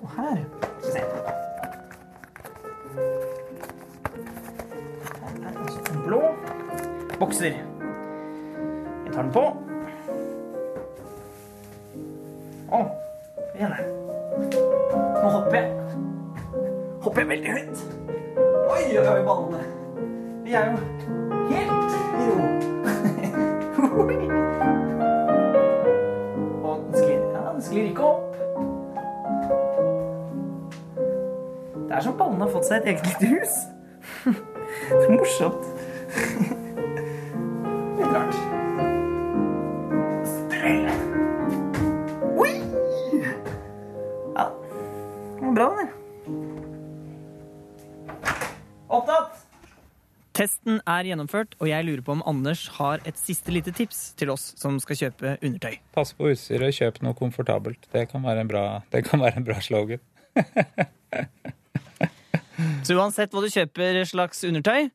[0.00, 0.36] Og her
[0.80, 1.02] Skal vi se.
[6.08, 6.34] Blå
[7.20, 7.52] bokser.
[9.04, 9.42] Jeg tar den på.
[12.72, 12.80] Å,
[13.52, 13.84] igjen her.
[15.18, 15.66] Nå hopper jeg.
[17.04, 17.78] Hopper jeg veldig høyt.
[18.38, 19.60] Oi, oi, oi, ballene.
[20.46, 20.76] Vi er jo
[21.50, 22.36] helt i ro.
[26.64, 28.32] Og den sklir, ja, den sklir ikke opp.
[31.84, 33.52] Det er som ballene har fått seg et eget lite hus.
[34.88, 35.77] Det er morsomt.
[37.98, 38.36] Litt rart.
[40.28, 40.88] Sprell.
[42.38, 42.54] Oi!
[44.34, 45.88] Ja, det var bra, det.
[48.88, 49.34] Opptatt!
[50.38, 54.30] Testen er gjennomført, og jeg lurer på om Anders har et siste lite tips til
[54.30, 55.80] oss som skal kjøpe undertøy.
[55.96, 57.82] Pass på utstyret, kjøp noe komfortabelt.
[57.92, 60.00] Det kan være en bra, det kan være en bra slogan.
[62.86, 64.88] Så uansett hva du kjøper slags undertøy,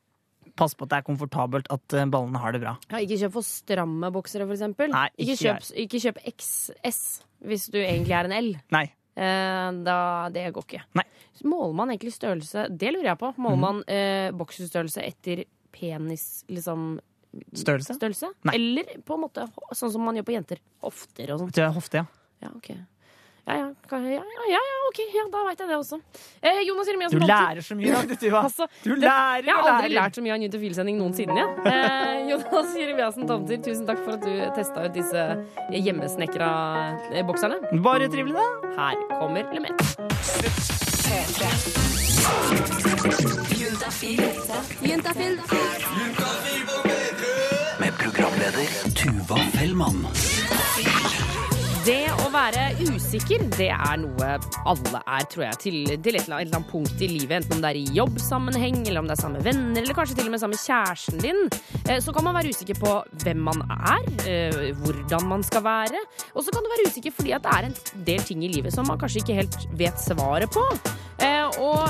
[0.60, 2.76] pass på at det er komfortabelt, at eh, ballene har det bra.
[2.92, 4.92] Ja, ikke kjøp for stramme boksere, for eksempel.
[4.94, 7.00] Nei, ikke, ikke kjøp, ikke kjøp XS
[7.44, 8.52] hvis du egentlig er en L.
[8.74, 8.86] Nei.
[9.14, 9.98] Eh, da,
[10.34, 10.84] det går ikke.
[11.00, 11.08] Nei.
[11.44, 13.34] Måler man egentlig størrelse Det lurer jeg på.
[13.42, 13.64] Måler mm.
[13.66, 16.96] man eh, bokserstørrelse etter penis, liksom
[17.58, 17.96] Størrelse?
[17.98, 18.30] størrelse?
[18.54, 20.60] Eller på en måte sånn som man gjør på jenter.
[20.86, 21.54] Hofter og sånn.
[21.74, 22.06] Hofte, ja.
[22.44, 22.70] Ja, ok.
[23.46, 25.00] Ja, ja, ja, ja, ja, ja, ok.
[25.14, 25.98] Ja, da veit jeg det også.
[26.42, 28.44] Eh, Jonas Du lærer så mye i dag, du, Tuva.
[28.48, 30.02] Altså, Du det- lærer Jeg har aldri lærer.
[30.02, 31.36] lært så mye av en juntafilsending noensinne.
[31.36, 31.48] Ja.
[31.68, 35.26] Eh, Jonas Jeremiassen Tomter, tusen takk for at du testa ut disse
[35.76, 36.50] hjemmesnekra
[37.12, 37.60] eh, bokserne.
[37.84, 38.48] Bare trivelig, da.
[38.80, 40.84] Her kommer Lemet.
[44.82, 45.40] Juntafil.
[47.80, 50.08] Med programleder Tuva Fellmann.
[51.86, 52.63] Det å være
[53.14, 54.30] usikker, det er noe
[54.66, 57.32] alle er, tror jeg, til, til et eller annet- punkt i livet.
[57.44, 60.26] Enten om det er i jobbsammenheng, eller om det er samme venner, eller kanskje til
[60.30, 61.42] og med samme kjæresten din.
[61.90, 66.00] Eh, Så kan man være usikker på hvem man er, eh, hvordan man skal være.
[66.36, 68.74] Og så kan du være usikker fordi at det er en del ting i livet
[68.74, 70.64] som man kanskje ikke helt vet svaret på.
[71.22, 71.90] Eh, Og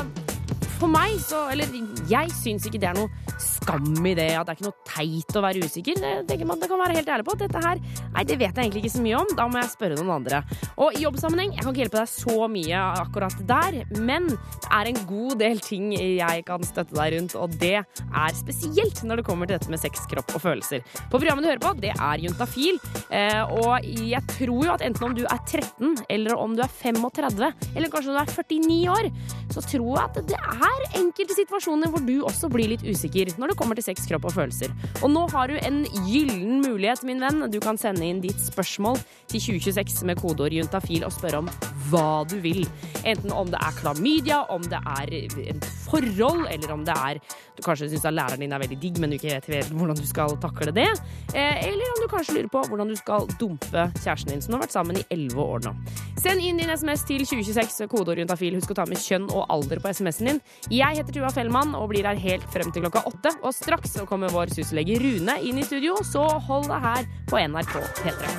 [0.83, 1.71] for meg så Eller
[2.09, 3.09] jeg syns ikke det er noe
[3.41, 4.29] skam i det.
[4.35, 5.99] At det er ikke noe teit å være usikker.
[6.27, 7.79] Det, man, det kan være helt ærlig på dette her
[8.13, 9.31] Nei, det vet jeg egentlig ikke så mye om.
[9.37, 10.41] Da må jeg spørre noen andre.
[10.83, 14.89] Og i jobbsammenheng, jeg kan ikke hjelpe deg så mye akkurat der, men det er
[14.89, 19.25] en god del ting jeg kan støtte deg rundt, og det er spesielt når det
[19.27, 20.83] kommer til dette med sex, kropp og følelser.
[21.11, 25.07] På programmet du hører på, det er Juntafil, eh, og jeg tror jo at enten
[25.09, 29.11] om du er 13, eller om du er 35, eller kanskje du er 49 år,
[29.53, 33.53] så tror jeg at det er enkelte situasjoner hvor du også blir litt usikker når
[33.53, 34.73] det kommer til sex, kropp og følelser.
[35.01, 37.45] Og nå har du en gyllen mulighet, min venn.
[37.53, 38.99] Du kan sende inn ditt spørsmål
[39.31, 41.51] til 2026 med kodeord juntafil og spørre om
[41.89, 42.63] hva du vil.
[43.03, 47.21] Enten om det er klamydia, om det er et forhold, eller om det er
[47.53, 50.05] du kanskje syns at læreren din er veldig digg, men du ikke vet hvordan du
[50.09, 50.87] skal takle det.
[51.35, 54.63] Eh, Eller om du kanskje lurer på hvordan du skal dumpe kjæresten din, som har
[54.65, 55.75] vært sammen i 11 år nå.
[56.17, 58.57] Send inn din SMS til 2026, kodeord juntafil.
[58.57, 60.41] Husk å ta med kjønn og alder på SMS-en din.
[60.71, 63.33] Jeg heter Tuva Fellmann og blir her helt frem til klokka åtte.
[63.43, 67.41] Og straks så kommer vår syslege Rune inn i studio, så hold deg her på
[67.51, 68.31] NRK P3.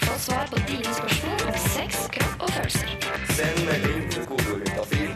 [0.00, 2.96] Få svar på dine spørsmål om sex, kropp og følelser.
[3.36, 4.09] Send melding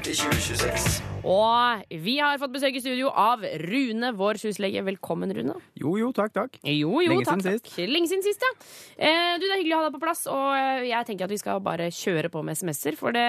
[0.05, 1.03] til i 2026.
[1.25, 4.83] Og vi har fått besøk i studio av Rune, vår huslege.
[4.85, 5.55] Velkommen, Rune.
[5.81, 6.59] Jo, jo, takk, takk.
[6.61, 7.89] Jo, jo, Lenge takk, siden takk.
[7.89, 8.51] Lenge siden sist, ja.
[8.99, 11.33] Eh, du, Det er hyggelig å ha deg på plass, og eh, jeg tenker at
[11.33, 12.99] vi skal bare kjøre på med SMS-er.
[13.01, 13.25] For det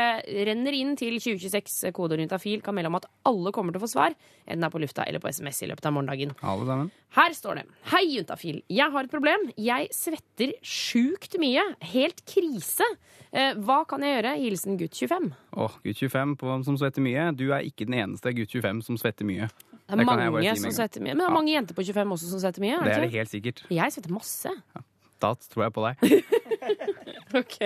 [0.50, 3.94] renner inn til 2026 kodeord juntafil kan melde om at alle kommer til å få
[3.96, 6.36] svar, enten det er på lufta eller på SMS i løpet av morgendagen.
[6.44, 6.92] Alle sammen.
[7.16, 8.60] Her står det Hei, juntafil.
[8.68, 9.48] Jeg har et problem.
[9.56, 11.64] Jeg svetter sjukt mye.
[11.96, 12.84] Helt krise.
[13.32, 14.36] Eh, hva kan jeg gjøre?
[14.42, 15.32] Hilsen gutt 25.
[15.60, 17.30] Åh, gutt 25 på, som svetter mye.
[17.38, 19.50] Du er ikke den eneste gutt 25 som svetter mye.
[19.86, 21.14] Det er Det mange si som svetter mye.
[21.14, 22.76] Men det er mange jenter på 25 også som svetter mye.
[22.80, 23.64] Er Det det, Er det helt sikkert.
[23.70, 24.54] Jeg svetter masse.
[25.22, 25.96] Da tror jeg på deg.
[27.36, 27.58] Ok.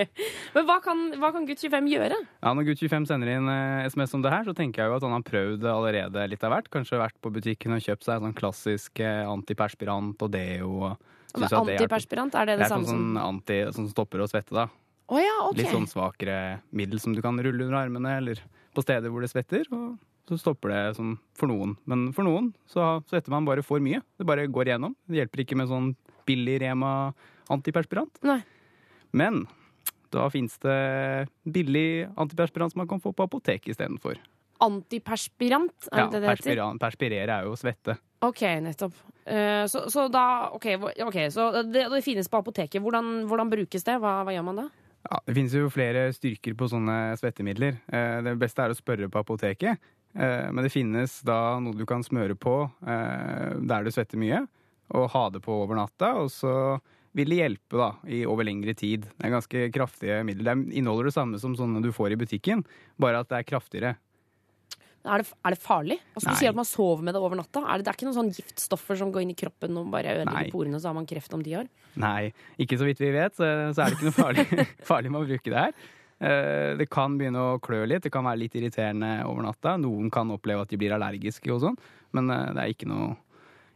[0.54, 2.16] Men hva kan, hva kan gutt 25 gjøre?
[2.42, 4.96] Ja, Når gutt 25 sender inn eh, SMS om det her, så tenker jeg jo
[4.98, 6.70] at han har prøvd allerede litt av hvert.
[6.72, 10.72] Kanskje vært på butikken og kjøpt seg sånn klassisk eh, antiperspirant og deo.
[10.90, 10.96] og
[11.36, 11.60] hjelper.
[11.60, 14.56] Antiperspirant, er det det, Det er samme sånn, som sånn anti som stopper å svette,
[14.56, 14.66] da.
[15.10, 15.58] Oh, ja, ok.
[15.58, 16.38] Litt sånn svakere
[16.74, 18.42] middel som du kan rulle under armene, eller
[18.74, 19.68] på steder hvor det svetter.
[19.74, 19.98] Og
[20.30, 21.76] så stopper det sånn for noen.
[21.90, 24.02] Men for noen så svetter man bare for mye.
[24.18, 24.94] Det bare går igjennom.
[25.10, 25.92] Det hjelper ikke med sånn
[26.28, 27.12] billig Rema
[27.50, 28.20] antiperspirant.
[28.26, 28.40] Nei.
[29.16, 29.44] Men
[30.14, 30.76] da fins det
[31.46, 34.20] billig antiperspirant som man kan få på apoteket istedenfor.
[34.60, 36.78] Antiperspirant, er Ja, det heter?
[36.78, 37.96] perspirere er jo svette.
[38.20, 38.92] Ok, nettopp.
[39.24, 40.66] Uh, så, så da OK,
[41.06, 42.82] okay så det, det finnes på apoteket.
[42.82, 43.96] Hvordan, hvordan brukes det?
[44.02, 44.66] Hva, hva gjør man da?
[45.08, 47.78] Ja, det finnes jo flere styrker på sånne svettemidler.
[47.88, 49.78] Eh, Det beste er å spørre på apoteket.
[50.14, 54.46] Eh, Men det finnes da noe du kan smøre på eh, der du svetter mye,
[54.92, 56.14] og ha det på over natta.
[56.20, 56.80] Og så
[57.14, 59.08] vil det hjelpe da, i over lengre tid.
[59.16, 60.54] Det er ganske kraftige midler.
[60.54, 62.64] Det inneholder det samme som sånne du får i butikken,
[63.00, 63.96] bare at det er kraftigere.
[65.04, 65.96] Er det, er det farlig?
[66.12, 67.62] Altså, du sier at man sover med det over natta.
[67.64, 70.12] Er det, det er ikke noen sånn giftstoffer som går inn i kroppen og bare
[70.18, 71.70] ødelegger porene, så har man kreft om ti år?
[72.02, 74.44] Nei, ikke så vidt vi vet, så, så er det ikke noe farlig,
[74.90, 75.72] farlig med å bruke det her.
[76.20, 79.78] Eh, Det kan begynne å klø litt, det kan være litt irriterende over natta.
[79.80, 81.80] Noen kan oppleve at de blir allergiske og sånn,
[82.12, 83.14] men eh, det er ikke noe,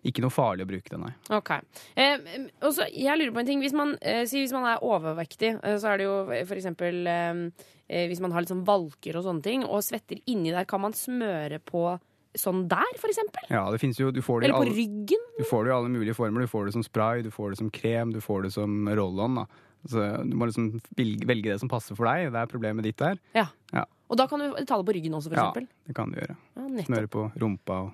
[0.04, 1.12] ikke noe farlig å bruke det, nei.
[1.34, 1.50] Ok.
[1.96, 2.18] Eh,
[2.62, 3.60] og så, jeg lurer på en ting.
[3.64, 7.40] Hvis man, eh, hvis man er overvektig, eh, så er det jo for eksempel eh,
[7.88, 10.80] eh, Hvis man har litt sånn valker og sånne ting, og svetter inni der, kan
[10.84, 11.98] man smøre på
[12.36, 13.44] sånn der, for eksempel?
[13.48, 15.26] Ja, det finnes jo, du får det, Eller på alle, ryggen?
[15.38, 16.40] du får det i alle mulige former.
[16.42, 19.36] Du får det som spray, du får det som krem, du får det som roll-on.
[19.42, 19.46] da.
[19.86, 22.30] Så du må liksom velge, det som passer for deg.
[22.32, 23.18] Det er problemet ditt der.
[23.36, 23.46] Ja.
[23.72, 23.84] Ja.
[24.08, 25.68] Og da kan du ta det på ryggen også, for Ja, eksempel?
[25.86, 26.36] det kan du gjøre.
[26.56, 26.84] Ja.
[26.88, 27.92] Smøre på rumpa og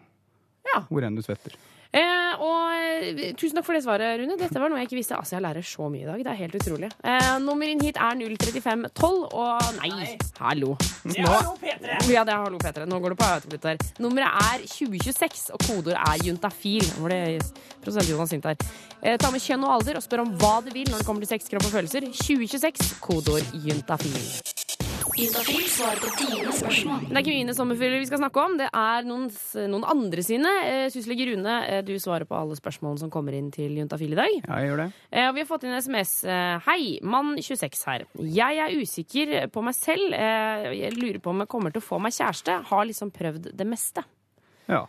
[0.70, 0.80] Ja.
[0.88, 1.52] hvor enn du svetter.
[1.90, 2.70] Eh, og
[3.02, 4.36] eh, Tusen takk for det svaret, Rune.
[4.38, 5.16] Dette var noe jeg ikke visste.
[5.18, 6.20] Altså, Jeg lærer så mye i dag.
[6.22, 6.90] Det er helt utrolig.
[7.02, 9.24] Eh, nummer inn hit er 03512.
[9.34, 10.76] Og nei, hallo.
[11.10, 11.16] Nå,
[11.66, 12.86] ja, det er hallo, Petre.
[12.86, 13.82] Nå går det på autopilot her.
[13.98, 16.86] Nummeret er 2026, og kodeord er juntafil.
[17.00, 17.22] Hvor det
[17.82, 18.56] prosent Jonas sint her.
[19.02, 21.26] Eh, ta med kjønn og alder og spør om hva du vil når det kommer
[21.26, 22.06] til sex, kropp og følelser.
[22.22, 24.59] 2026, kodeord juntafil.
[25.20, 27.00] Juntafil svarer på dine spørsmål.
[27.10, 29.26] Det er ikke mine sommerfugler vi skal snakke om, det er noen,
[29.68, 30.52] noen andre sine.
[30.64, 34.16] Eh, Syslege Rune, eh, du svarer på alle spørsmålene som kommer inn til Juntafil i
[34.16, 34.36] dag.
[34.38, 34.86] Ja, jeg gjør det.
[35.12, 36.14] Eh, og vi har fått inn SMS.
[36.24, 38.06] Eh, Hei, mann 26 her.
[38.24, 40.16] Jeg er usikker på meg selv.
[40.16, 42.56] Jeg lurer på om jeg kommer til å få meg kjæreste.
[42.70, 44.06] Har liksom prøvd det meste.
[44.72, 44.86] Ja.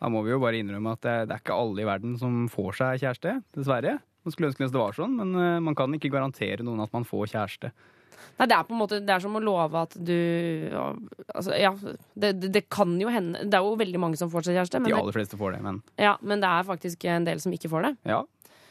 [0.00, 2.80] Da må vi jo bare innrømme at det, er ikke alle i verden som får
[2.80, 3.98] seg kjæreste, dessverre.
[4.24, 7.34] Man skulle ønske det var sånn, men man kan ikke garantere noen at man får
[7.34, 7.72] kjæreste.
[8.38, 10.14] Nei, det er på en måte Det er som å love at du
[11.34, 11.72] Altså, ja.
[12.14, 14.80] Det, det, det kan jo hende Det er jo veldig mange som får seg kjæreste,
[14.82, 17.52] men De aller fleste får det, men ja, men det er faktisk en del som
[17.54, 17.94] ikke får det.
[18.14, 18.22] ja.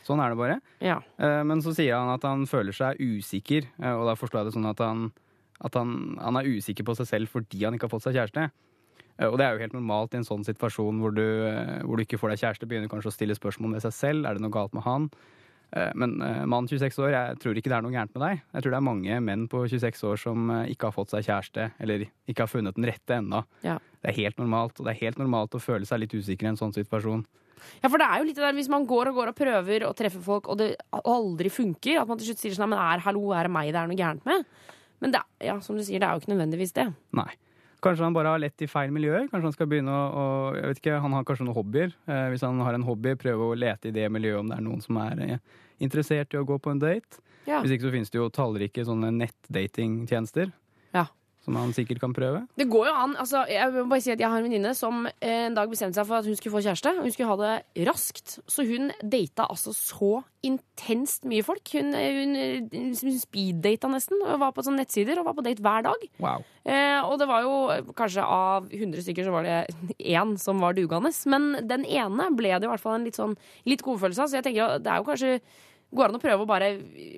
[0.03, 0.55] Sånn er det bare.
[0.83, 0.97] Ja.
[1.15, 4.49] Eh, Men så sier han at han føler seg usikker, eh, og da forstår jeg
[4.49, 5.05] det sånn at han,
[5.63, 8.49] at han, han er usikker på seg selv fordi han ikke har fått seg kjæreste.
[9.15, 11.23] Eh, Og det er jo helt normalt i en sånn situasjon hvor du,
[11.87, 14.27] hvor du ikke får deg kjæreste, begynner kanskje å stille spørsmål ved seg selv.
[14.27, 15.07] Er det noe galt med han?
[15.73, 18.41] Eh, Men eh, mann 26 år, jeg tror ikke det er noe gærent med deg.
[18.53, 21.25] Jeg tror det er mange menn på 26 år som eh, ikke har fått seg
[21.25, 23.43] kjæreste, eller ikke har funnet den rette ennå.
[23.65, 23.79] Ja.
[24.03, 26.51] Det er helt normalt, og det er helt normalt å føle seg litt usikker i
[26.51, 27.25] en sånn situasjon.
[27.79, 29.85] Ja, for det er jo litt det der Hvis man går og går og prøver
[29.87, 33.03] å treffe folk, og det aldri funker, at man til slutt sier sånn Men er,
[33.05, 34.43] hallo, er det meg det er noe gærent med?
[34.99, 36.89] Men det, ja, som du sier, det er jo ikke nødvendigvis det.
[37.15, 37.31] Nei.
[37.83, 39.27] Kanskje han bare har lett i feil miljøer.
[39.31, 40.23] Kanskje han skal begynne å,
[40.55, 41.93] Jeg vet ikke, Han har kanskje noen hobbyer.
[42.07, 44.65] Eh, hvis han har en hobby, prøve å lete i det miljøet om det er
[44.65, 45.37] noen som er eh,
[45.83, 47.19] interessert i å gå på en date.
[47.43, 47.59] Ja.
[47.59, 50.53] Hvis ikke så finnes det jo tallrike sånne nettdatingtjenester.
[50.95, 51.07] Ja.
[51.43, 52.45] Som han sikkert kan prøve.
[52.55, 53.15] Det går jo an.
[53.19, 55.99] altså Jeg vil bare si at jeg har en venninne som eh, en dag bestemte
[55.99, 56.93] seg for at hun skulle få kjæreste.
[56.95, 58.37] og Hun skulle ha det raskt.
[58.47, 60.11] Så hun data altså så
[60.47, 61.67] intenst mye folk.
[61.75, 64.23] Hun, eh, hun, eh, hun speeddata nesten.
[64.23, 66.07] og Var på sånne nettsider og var på date hver dag.
[66.23, 66.47] Wow.
[66.63, 69.59] Eh, og det var jo kanskje av 100 stykker så var det
[70.15, 71.11] én som var dugende.
[71.27, 73.35] Men den ene ble det i hvert fall en litt sånn
[73.67, 74.31] litt godfølelse av.
[74.31, 75.35] Så jeg tenker at det er jo kanskje
[75.93, 76.69] Går det an å prøve å bare,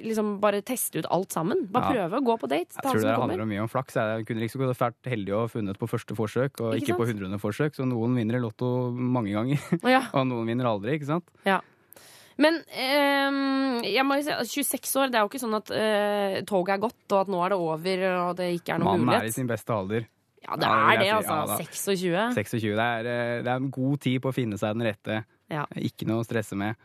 [0.06, 1.66] liksom, bare teste ut alt sammen?
[1.72, 2.08] Bare Ja.
[2.08, 2.76] prøve å gå på date?
[2.76, 3.96] Jeg tror det handler om mye om flaks.
[3.96, 7.08] Jeg kunne liksom gått vært heldig og funnet på første forsøk, og Ikke ikke, på
[7.08, 7.76] hundrede forsøk.
[7.76, 10.04] Så noen vinner i Lotto mange ganger, Ja.
[10.14, 11.26] og noen vinner aldri, ikke sant?
[11.46, 11.62] Ja.
[12.38, 16.42] Men eh, jeg må jo si, 26 år, det er jo ikke sånn at eh,
[16.44, 19.22] toget er gått, og at nå er det over, og det ikke er noen Mannen
[19.22, 20.04] er i sin beste alder.
[20.46, 21.38] Ja, det er det, altså.
[21.48, 22.34] Ja, 26.
[22.36, 22.76] 26.
[22.76, 25.22] Det er, eh, det er en god tid på å finne seg den rette.
[25.50, 25.64] Ja.
[25.80, 26.76] Ikke noe å stresse med.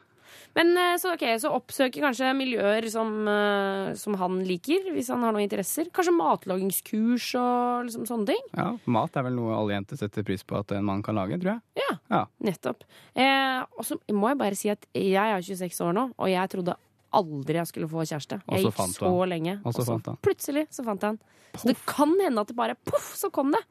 [0.56, 5.22] Men eh, så, okay, så oppsøker kanskje miljøer som, eh, som han liker, hvis han
[5.26, 5.90] har noen interesser.
[5.94, 8.44] Kanskje matlagingskurs og liksom sånne ting.
[8.56, 11.38] Ja, Mat er vel noe alle jenter setter pris på at en mann kan lage,
[11.40, 11.84] tror jeg.
[11.84, 12.24] Ja, Ja.
[12.42, 12.82] nettopp.
[13.14, 16.50] Eh, og så må jeg bare si at jeg er 26 år nå, og jeg
[16.50, 16.76] trodde
[17.12, 18.40] aldri jeg skulle få kjæreste.
[18.50, 19.28] Jeg gikk så han.
[19.28, 19.60] lenge.
[19.64, 20.18] Og så fant han.
[20.22, 21.18] plutselig så fant jeg han.
[21.58, 23.62] Så det kan hende at det bare poff, så kom det.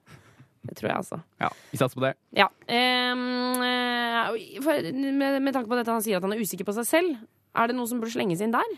[0.67, 1.21] Det tror jeg, altså.
[1.39, 2.13] Ja, Vi satser på det.
[2.35, 2.49] Ja.
[2.67, 6.87] eh, for, med, med tanke på dette han sier at han er usikker på seg
[6.89, 7.17] selv,
[7.55, 8.73] er det noe som burde slenges inn der?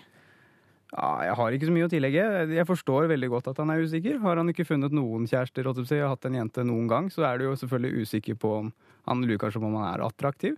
[0.92, 2.24] Ja, jeg har ikke så mye å tillegge.
[2.52, 4.18] Jeg forstår veldig godt at han er usikker.
[4.24, 7.46] Har han ikke funnet noen kjærester og hatt en jente noen gang, så er du
[7.48, 8.72] jo selvfølgelig usikker på om
[9.10, 10.58] Han lurer kanskje på om han er attraktiv.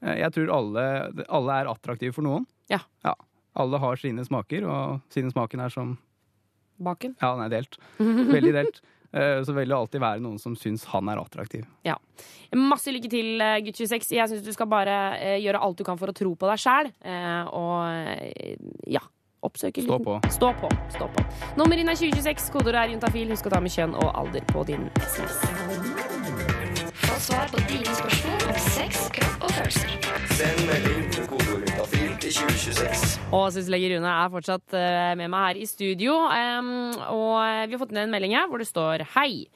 [0.00, 0.84] Eh, Jeg tror alle,
[1.28, 2.46] alle er attraktive for noen.
[2.70, 2.78] Ja.
[3.54, 5.98] Alle har sine smaker, og sine smaken er som
[6.82, 7.12] Baken?
[7.20, 7.76] Ja, er delt.
[8.00, 8.80] Veldig delt.
[9.12, 11.66] Eh, Så vil det alltid være noen som syns han er attraktiv.
[11.84, 11.96] Ja.
[12.56, 14.12] Masse lykke til, eh, gutt 26.
[14.16, 16.58] Jeg syns du skal bare eh, gjøre alt du kan for å tro på deg
[16.58, 16.92] sjæl.
[17.04, 19.00] Eh, og ja.
[19.42, 20.20] Oppsøke Stå på.
[20.30, 20.68] Stå på.
[20.94, 21.22] Stå på.
[21.58, 22.50] Nummer inn er 2026.
[22.54, 23.28] Kodeordet er juntafil.
[23.34, 25.34] Husk å ta med kjønn og alder på din SMS.
[27.02, 29.90] Få svar på dine spørsmål om sex, kropp og følelser.
[30.38, 31.11] Send melding
[32.20, 33.20] til kodeord juntafil til 2026.
[33.32, 36.14] Og syslege Rune er fortsatt eh, med meg her i studio.
[36.14, 39.46] og vi har fått ned en melding her hvor det står Hei.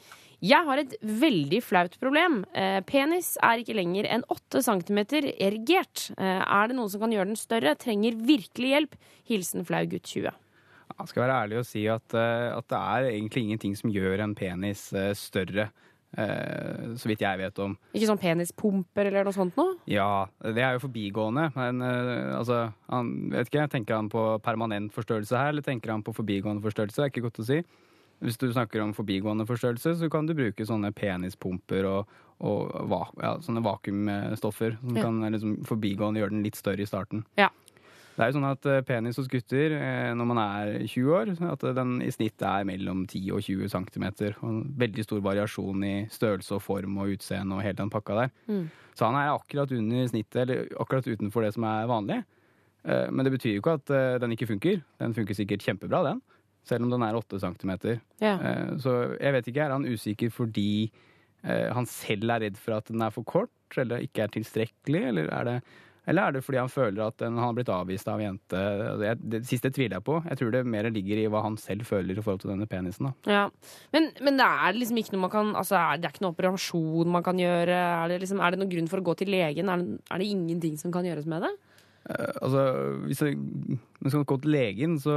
[0.45, 2.45] Jeg har et veldig flaut problem.
[2.55, 4.99] Eh, penis er ikke lenger enn 8 cm
[5.33, 6.11] erigert.
[6.19, 7.75] Eh, er det noen som kan gjøre den større?
[7.75, 8.99] Trenger virkelig hjelp.
[9.27, 10.31] Hilsen flau gutt 20.
[10.97, 14.23] Jeg skal være ærlig og si at, eh, at det er egentlig ingenting som gjør
[14.25, 17.75] en penis eh, større, eh, så vidt jeg vet om.
[17.93, 19.75] Ikke sånn penispumper eller noe sånt noe?
[19.91, 24.93] Ja, det er jo forbigående, men eh, altså han, vet ikke, Tenker han på permanent
[24.97, 26.97] forstørrelse her, eller tenker han på forbigående forstørrelse?
[26.97, 27.59] Det er ikke godt å si.
[28.25, 33.03] Hvis du snakker om forbigående forstørrelse, så kan du bruke sånne penispumper og, og va
[33.21, 35.03] ja, sånne vakuumstoffer som Ja.
[35.05, 37.27] kan eh, liksom, forbigående gjøre den litt større i starten.
[37.37, 37.51] Ja.
[38.17, 41.33] Det er jo sånn at eh, penis hos gutter eh, når man er 20 år,
[41.53, 44.07] at den i snitt er mellom 10 og 20 cm.
[44.41, 48.33] Og veldig stor variasjon i størrelse og form og utseende og hele den pakka der.
[48.49, 48.65] Mm.
[48.97, 52.23] Så han er akkurat under snittet, eller akkurat utenfor det som er vanlig.
[52.87, 54.81] Eh, Men det betyr jo ikke at eh, den ikke funker.
[55.03, 56.23] Den funker sikkert kjempebra, den.
[56.67, 57.75] Selv om den er 8 cm.
[58.19, 58.39] Ja.
[58.83, 60.89] Så jeg vet ikke, er han usikker fordi
[61.45, 65.05] eh, han selv er redd for at den er for kort, eller ikke er tilstrekkelig,
[65.13, 65.57] eller er det
[66.07, 68.63] eller er det fordi han føler at han har blitt avvist av en jente?
[69.03, 70.21] Jeg, det siste tviler jeg på.
[70.31, 73.11] Jeg tror det mer ligger i hva han selv føler i forhold til denne penisen.
[73.27, 73.49] Ja.
[73.95, 77.11] Men, men det er liksom ikke noe man kan Altså, det er ikke noe operasjon
[77.11, 77.75] man kan gjøre?
[77.75, 79.73] Er det, liksom, er det noen grunn for å gå til legen?
[79.73, 81.53] Er det, er det ingenting som kan gjøres med det?
[82.07, 82.63] Eh, altså,
[83.09, 83.39] hvis jeg,
[83.99, 85.17] man skal gå til legen, så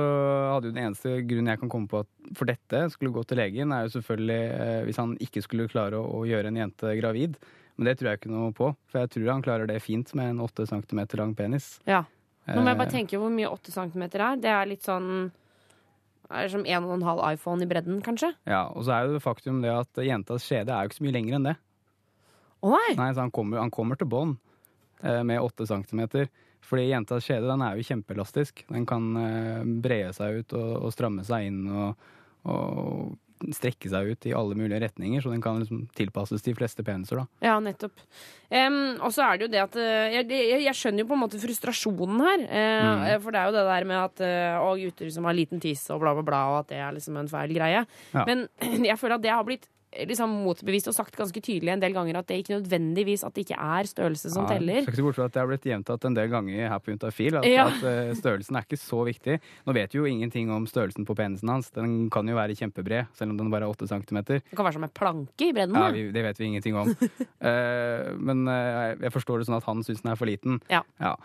[0.55, 3.41] hadde jo den eneste grunnen jeg kan komme på at for dette skulle gå til
[3.41, 6.97] legen, er jo selvfølgelig eh, hvis han ikke skulle klare å, å gjøre en jente
[6.97, 7.37] gravid.
[7.79, 10.33] Men det tror jeg ikke noe på, for jeg tror han klarer det fint med
[10.33, 11.77] en 8 cm lang penis.
[11.87, 12.01] Ja.
[12.49, 14.41] Nå må jeg bare Eh, tenke hvor mye 8 cm er.
[14.41, 15.29] Det er litt sånn
[16.29, 18.33] er det som en og en halv iPhone i bredden, kanskje?
[18.45, 21.05] Ja, Og så er jo det faktum det at jentas skjede er jo ikke så
[21.07, 21.55] mye lenger enn det.
[22.59, 22.91] Å nei!
[22.99, 24.35] Nei, så han kommer, han kommer til bånn
[25.01, 26.03] eh, med 8 cm.
[26.69, 28.65] Fordi jentas skjede den er jo kjempeelastisk.
[28.69, 32.09] Den kan eh, brede seg ut og, og stramme seg inn og,
[32.45, 33.15] og
[33.55, 37.21] strekke seg ut i alle mulige retninger, så den kan liksom tilpasses de fleste peniser.
[37.21, 37.47] da.
[37.49, 38.03] Ja, nettopp.
[38.49, 41.17] Um, og så er det jo det at eh, jeg, jeg, jeg skjønner jo på
[41.17, 42.45] en måte frustrasjonen her.
[42.49, 43.21] Uh, Mm.
[43.23, 45.83] For det er jo det der med at uh, å, gutter som har liten tiss
[45.93, 47.83] og bla, bla, bla, og at det er liksom en feil greie.
[48.13, 48.23] Ja.
[48.27, 48.47] Men
[48.89, 49.67] jeg føler at det har blitt
[50.05, 53.45] liksom motbevist og sagt ganske tydelig en del ganger at det ikke nødvendigvis at det
[53.47, 54.83] ikke er størrelse som Ja, teller.
[54.83, 56.93] Skal ikke se bort fra at det har blitt gjentatt en del ganger her på
[56.93, 57.65] Juntafil at, Ja.
[57.71, 59.39] at eh, størrelsen er ikke så viktig.
[59.65, 61.71] Nå vet vi jo ingenting om størrelsen på penisen hans.
[61.73, 64.21] Den kan jo være kjempebred, selv om den bare er 8 cm.
[64.29, 65.75] Det kan være som en planke i bredden.
[65.75, 66.93] Ja, vi, det vet vi ingenting om.
[66.93, 70.61] uh, men uh, jeg forstår det sånn at han syns den er for liten.
[70.69, 70.83] Ja.
[71.01, 71.15] Eh,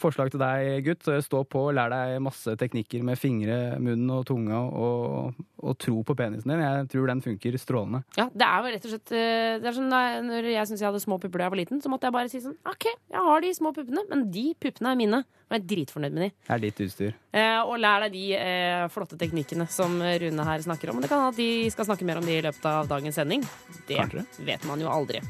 [0.00, 1.08] forslag til deg, gutt.
[1.26, 6.16] Stå på, lær deg masse teknikker med fingre, munn og tunge, og, og tro på
[6.18, 6.62] penisen din.
[6.64, 8.02] Jeg tror den funker strålende.
[8.18, 11.02] Ja, det er rett og slett eh, Det er sånn Når jeg syntes jeg hadde
[11.04, 13.44] små pupper da jeg var liten, så måtte jeg bare si sånn OK, jeg har
[13.44, 15.22] de små puppene, men de puppene er mine.
[15.46, 16.30] Og jeg er dritfornøyd med de.
[16.48, 17.12] Det er ditt utstyr.
[17.38, 20.98] Eh, og lær deg de eh, flotte teknikkene som Rune her snakker om.
[20.98, 23.44] Men det kan at de skal snakke mer om de i løpet av dagens sending.
[23.86, 24.24] Det Kanskje.
[24.48, 25.20] vet man jo aldri.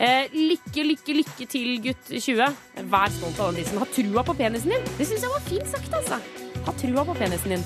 [0.00, 2.46] Eh, lykke, lykke, lykke til, gutt 20.
[2.88, 3.80] Vær stolt av den tissen.
[3.82, 4.86] Ha trua på penisen din.
[4.96, 6.16] Det syns jeg var fint sagt, altså.
[6.64, 7.64] Ha trua på penisen din.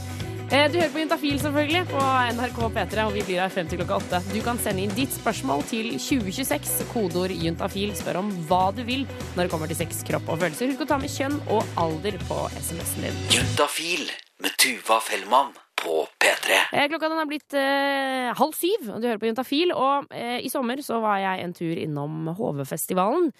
[0.51, 2.01] Eh, Du hører på Juntafil selvfølgelig på
[2.35, 4.21] NRK P3, og vi blir her frem til klokka åtte.
[4.35, 7.95] Du kan sende inn ditt spørsmål til 2026, kodeord juntafil.
[7.97, 9.07] Spør om hva du vil
[9.37, 10.75] når det kommer til sex, kropp og følelser.
[10.75, 13.23] Husk å ta med kjønn og alder på SMS-en din.
[13.39, 14.11] Juntafil
[14.43, 15.55] med Tuva Fellmann
[15.85, 16.57] på P3.
[16.73, 19.75] Eh, Klokka den er blitt eh, halv syv, og du hører på Juntafil.
[19.77, 23.31] Og eh, i sommer så var jeg en tur innom HV-festivalen.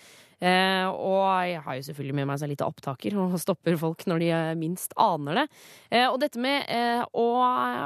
[0.45, 4.25] Eh, og jeg har jo selvfølgelig med meg en liten opptaker og stopper folk når
[4.25, 5.45] de eh, minst aner det.
[5.91, 7.29] Eh, og dette med eh, å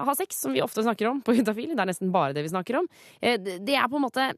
[0.08, 2.54] ha sex, som vi ofte snakker om på Juntafil, det er nesten bare det vi
[2.54, 2.88] snakker om,
[3.20, 4.32] eh, det det er på en måte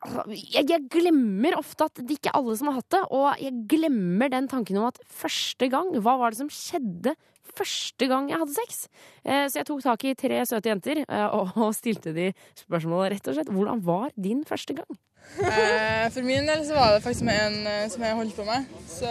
[0.00, 3.42] Altså, jeg, jeg glemmer ofte at det ikke er alle som har hatt det, og
[3.42, 7.12] jeg glemmer den tanken om at første gang Hva var det som skjedde
[7.56, 8.80] første gang jeg hadde sex?
[9.24, 13.30] Eh, så jeg tok tak i tre søte jenter eh, og, stilte de spørsmålet rett
[13.30, 13.52] og slett.
[13.52, 15.00] Hvordan var din første gang?
[15.44, 18.70] Eh, For min del så var det faktisk med en som jeg holdt på med.
[18.88, 19.10] Så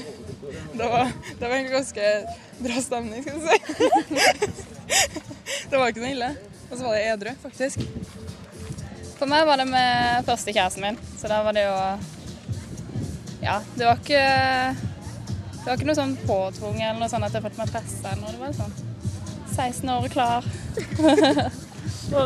[0.78, 2.10] det var, det var egentlig ganske
[2.64, 4.60] bra stemning, skal du si.
[5.70, 6.28] Det var ikke noe ille.
[6.70, 7.82] Og så var det edru, faktisk.
[9.18, 11.76] For meg var det med første kjæresten min, så da var det jo
[13.44, 14.93] Ja, det var ikke
[15.64, 18.20] Det var ikke noe sånn påtvunget eller noe sånn at jeg følte meg pressa eller
[18.20, 18.32] noe.
[18.34, 18.74] Det var sånn
[19.54, 20.48] 16 år og klar.
[22.14, 22.24] Å,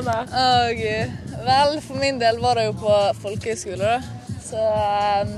[0.75, 1.13] Gud.
[1.47, 4.01] Vel, for min del var det jo på folkehøyskole, da.
[4.43, 5.37] Så um,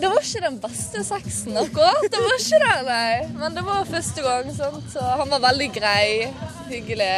[0.00, 2.04] Det var ikke den beste sexen, akkurat.
[2.12, 3.14] Det var ikke det, nei.
[3.40, 4.84] Men det var første gang, sant.
[4.92, 6.28] Så han var veldig grei,
[6.68, 7.14] hyggelig,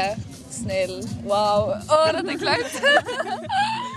[0.55, 1.01] snill.
[1.27, 1.75] Wow.
[1.83, 2.79] Å, dette er kleint.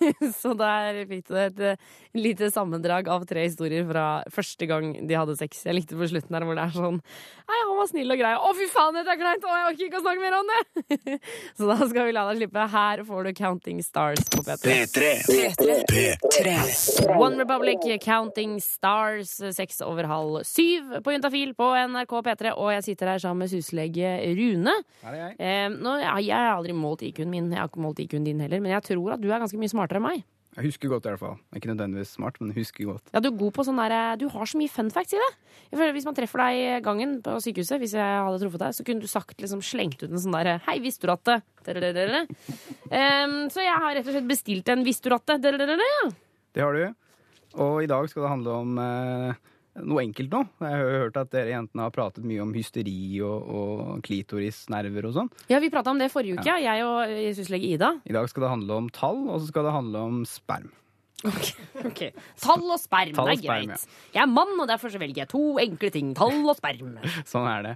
[0.40, 5.18] Så der fikk du et eh, lite sammendrag av tre historier fra første gang de
[5.18, 5.64] hadde sex.
[5.66, 7.00] Jeg likte på slutten der hvor det er sånn
[7.52, 8.32] Nei, han var snill og grei.
[8.32, 9.42] Å, fy faen, dette er kleint!
[9.44, 11.18] Å, jeg orker ikke å snakke mer om det!
[11.58, 12.66] Så da skal vi la deg slippe.
[12.72, 15.10] Her får du Counting Stars på P3.
[15.90, 16.54] P3
[17.18, 22.54] One Republic, Counting Stars, seks over halv syv på Juntafil på NRK P3.
[22.56, 24.78] Og jeg sitter her sammen med huslege Rune.
[25.02, 25.36] Her er jeg.
[25.42, 28.62] Eh, nå, jeg har aldri målt IQ-en min, jeg har ikke målt IQ-en din heller,
[28.64, 30.22] men jeg tror at du er ganske mye smartere enn meg.
[30.52, 31.36] Jeg husker godt, i hvert fall.
[31.56, 33.06] Ikke nødvendigvis smart, men husker godt.
[33.14, 35.30] Ja, Du er god på sånn der, du har så mye fun facts i det.
[35.72, 39.00] Hvis man treffer deg i gangen på sykehuset, hvis jeg hadde truffet deg, så kunne
[39.00, 41.38] du sagt, liksom, slengt ut en sånn derre Hei, visste du at det
[42.92, 45.54] um, Så jeg har rett og slett bestilt en Visste du at det.
[46.52, 46.84] Det har du.
[47.56, 49.40] Og i dag skal det handle om eh,
[49.80, 50.42] noe enkelt nå.
[50.60, 55.16] Jeg har hørt at dere jentene har pratet mye om hysteri og, og klitorisnerver og
[55.16, 55.30] sånn.
[55.48, 56.58] Ja, Vi prata om det forrige uke, ja.
[56.76, 57.94] jeg og syslege Ida.
[58.04, 60.70] I dag skal det handle om tall, og så skal det handle om sperm.
[61.22, 62.00] Ok,
[62.42, 63.82] Tall og sperm, Tall og det er sperm, greit.
[64.10, 66.10] Jeg er mann, og derfor så velger jeg to enkle ting.
[66.18, 66.96] Tall og sperm.
[67.30, 67.74] Sånn er det.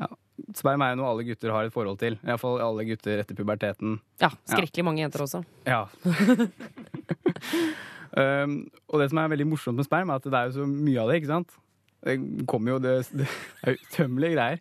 [0.00, 0.08] Ja.
[0.56, 2.16] Sperm er jo noe alle gutter har et forhold til.
[2.24, 3.98] Iallfall alle gutter etter puberteten.
[4.22, 5.42] Ja, skrekkelig mange jenter også.
[5.68, 5.84] Ja.
[8.16, 8.54] um,
[8.90, 11.00] og det som er veldig morsomt med sperm, er at det er jo så mye
[11.02, 11.56] av det, ikke sant?
[12.00, 12.14] Det
[12.48, 13.26] kommer jo Det, det
[13.66, 14.60] er utømmelige greier.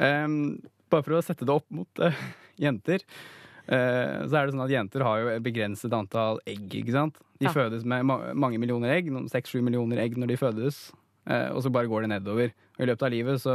[0.00, 0.36] Um,
[0.90, 2.16] bare for å sette det opp mot uh,
[2.60, 3.04] jenter,
[3.68, 7.20] uh, så er det sånn at jenter har jo et begrenset antall egg, ikke sant?
[7.40, 7.52] De Ja.
[7.52, 10.78] fødes med ma mange millioner egg, seks-sju millioner egg når de fødes,
[11.28, 12.52] uh, og så bare går det nedover.
[12.78, 13.54] Og i løpet av livet så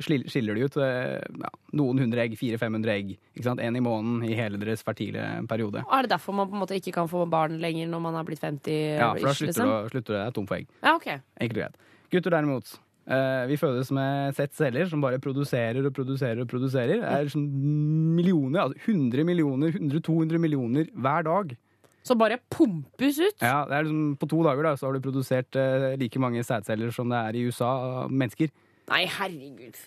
[0.00, 3.60] skiller de ut eh, ja, noen hundre egg, 400-500 egg, ikke sant?
[3.60, 5.82] En i måneden i hele deres fertile periode.
[5.84, 8.14] Og Er det derfor man på en måte ikke kan få barn lenger når man
[8.16, 8.72] har blitt 50?
[8.98, 9.68] Ja, for da slutter liksom?
[9.68, 10.70] du slutter du å tom for egg.
[10.82, 11.10] Ja, ok.
[11.40, 11.76] Enkelt og greit.
[12.12, 12.72] Gutter derimot.
[13.06, 17.00] eh, vi fødes med et sett celler som bare produserer og produserer og produserer.
[17.02, 17.48] Det er sånn
[18.16, 21.54] millioner, altså 100 millioner, 100-200 millioner hver dag.
[22.02, 23.38] Så bare pumpes ut?
[23.38, 26.42] Ja, det er liksom, På to dager da, så har du produsert eh, like mange
[26.42, 28.50] sædceller som det er i USA mennesker.
[28.90, 29.78] Nei, herregud.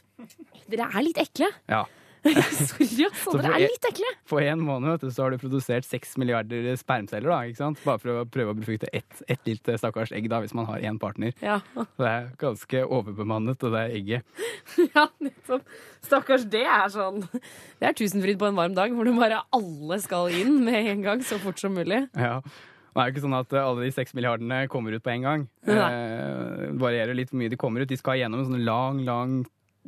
[0.71, 1.51] Dere er litt ekle.
[1.71, 1.83] Ja.
[2.25, 3.35] Sorry, altså.
[3.37, 4.09] Dere er litt ekle.
[4.29, 7.81] På en måned du, så har du produsert seks milliarder spermceller, da, ikke sant?
[7.85, 10.81] bare for å prøve å befrukte ett et lite stakkars egg da, hvis man har
[10.81, 11.35] én partner.
[11.43, 11.59] Ja.
[11.75, 14.45] Det er ganske overbemannet, det er egget.
[14.95, 15.67] ja, nettopp.
[16.05, 19.99] Stakkars, det er sånn Det er tusenfryd på en varm dag, hvor det bare alle
[20.03, 22.07] skal inn med en gang, så fort som mulig.
[22.17, 22.39] Ja.
[22.95, 25.25] Det er jo ikke sånn at eh, alle de seks milliardene kommer ut på en
[25.25, 25.41] gang.
[25.67, 27.89] Eh, det varierer litt hvor mye de kommer ut.
[27.91, 29.33] De skal gjennom en sånn lang, lang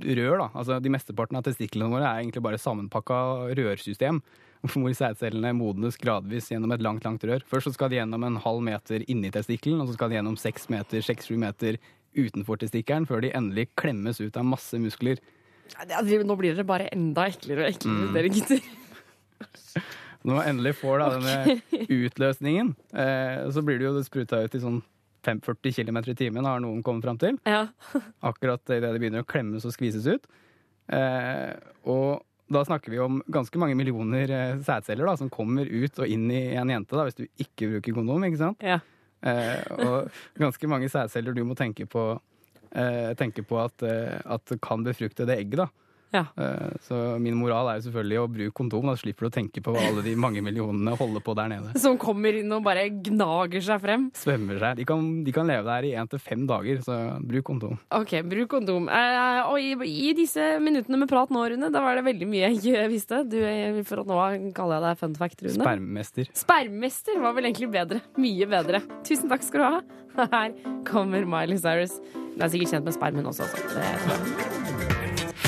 [0.03, 0.37] rør.
[0.43, 0.49] da.
[0.53, 4.19] Altså, De mesteparten av testiklene våre er egentlig bare sammenpakka rørsystem.
[4.67, 7.43] Hvor sædcellene modnes gradvis gjennom et langt langt rør.
[7.47, 10.35] Først så skal de gjennom en halv meter inni testikkelen, og så skal de gjennom
[10.37, 11.77] seks meter, seks-sju meter
[12.17, 15.21] utenfor testikkelen, før de endelig klemmes ut av masse muskler.
[15.77, 18.13] Ja, det- Nå blir dere bare enda eklere og eklere, Mm.
[18.13, 18.61] dere gutter.
[20.23, 21.59] Når man endelig får da, denne
[22.07, 24.81] utløsningen, eh, så blir det jo spruta ut i sånn
[25.27, 27.37] 540 km i timen, har noen kommet fram til.
[27.47, 27.67] Ja.
[28.29, 30.27] Akkurat idet det begynner å klemmes og skvises ut.
[30.93, 31.53] Eh,
[31.89, 36.07] og da snakker vi om ganske mange millioner eh, sædceller da, som kommer ut og
[36.07, 38.23] inn i en jente da, hvis du ikke bruker kondom.
[38.27, 38.63] ikke sant?
[38.63, 38.79] Ja.
[39.25, 42.05] Eh, og ganske mange sædceller du må tenke på,
[42.71, 45.65] eh, tenke på at, eh, at kan befrukte det egget.
[45.65, 45.67] da.
[46.13, 46.23] Ja.
[46.39, 48.87] Eh, så min moral er jo selvfølgelig å bruke kondom.
[48.91, 51.73] Da slipper du å tenke på hva alle de mange millionene holder på der nede.
[51.81, 54.07] Som kommer inn og bare gnager seg frem.
[54.17, 54.79] Svømmer seg.
[54.79, 57.77] De kan, de kan leve der i én til fem dager, så bruk kondom.
[57.97, 58.87] Ok, bruk kondom.
[58.91, 59.73] Eh, og i,
[60.07, 63.23] i disse minuttene med prat nå, Rune, da var det veldig mye jeg visste.
[63.27, 64.21] Du, eh, for nå
[64.57, 65.57] kaller jeg deg fun fact, Rune.
[65.59, 68.01] Spermester Spermester var vel egentlig bedre.
[68.21, 68.83] Mye bedre.
[69.07, 69.85] Tusen takk skal du ha.
[70.33, 70.55] Her
[70.87, 71.99] kommer Miley Cyrus.
[72.15, 74.76] Hun er sikkert kjent med spermen også, så Det tror jeg.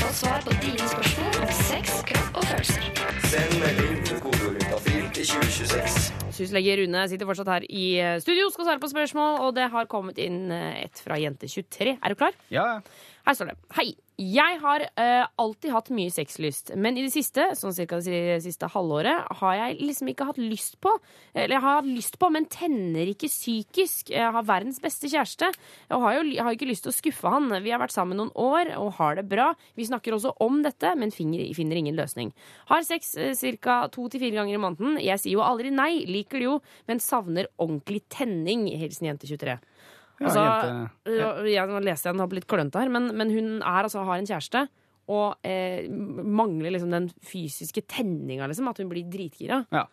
[0.10, 2.86] Få svar på dine spørsmål om sex, kropp og følelser.
[3.30, 6.32] Send melding til kodeord juntafil til 2026.
[6.34, 9.86] Syslege Rune sitter fortsatt her i eh, studio, skal svare på spørsmål, og det har
[9.92, 11.94] kommet inn eh, et fra Jente23.
[12.00, 12.34] Er du klar?
[12.50, 12.82] Ja, Ja.
[13.30, 13.60] Her står det.
[13.78, 13.92] Hei.
[14.20, 18.68] Jeg har uh, alltid hatt mye sexlyst, men i det siste, sånn cirka det siste
[18.74, 20.92] halvåret, har jeg liksom ikke hatt lyst på.
[21.32, 24.10] Eller jeg har hatt lyst på, men tenner ikke psykisk.
[24.12, 25.52] Jeg har verdens beste kjæreste,
[25.94, 27.48] og har jo har ikke lyst til å skuffe han.
[27.64, 29.54] Vi har vært sammen noen år og har det bra.
[29.78, 32.34] Vi snakker også om dette, men finner, finner ingen løsning.
[32.74, 33.86] Har sex uh, ca.
[33.94, 35.00] to til fire ganger i måneden.
[35.06, 36.60] Jeg sier jo aldri nei, liker det jo,
[36.90, 38.68] men savner ordentlig tenning.
[38.82, 39.56] Hilsen jente23.
[39.56, 39.79] Ja,
[40.20, 43.84] Altså, jente- ja, jeg, leste jeg den har blitt klønete her, men, men hun er,
[43.88, 44.66] altså, har en kjæreste
[45.10, 48.68] og eh, mangler liksom den fysiske tenninga, liksom.
[48.70, 49.64] At hun blir dritgira.
[49.74, 49.88] Ja,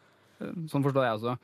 [0.69, 1.37] sånn forstår jeg også.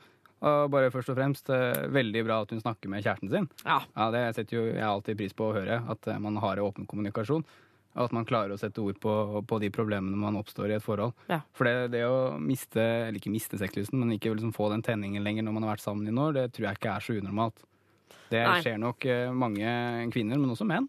[0.43, 3.47] Og bare først og fremst, eh, veldig bra at hun snakker med kjæresten sin.
[3.65, 3.79] Ja.
[4.13, 7.45] Det setter jo jeg alltid pris på å høre, at eh, man har åpen kommunikasjon.
[7.93, 9.11] Og at man klarer å sette ord på,
[9.45, 11.13] på de problemene man oppstår i et forhold.
[11.29, 11.41] Ja.
[11.53, 15.23] For det, det å miste, eller ikke miste sexlysten, men ikke liksom få den tenningen
[15.25, 17.17] lenger når man har vært sammen i noen år, det tror jeg ikke er så
[17.21, 17.61] unormalt.
[18.31, 18.59] Det Nei.
[18.63, 19.71] skjer nok eh, mange
[20.13, 20.87] kvinner, men også menn,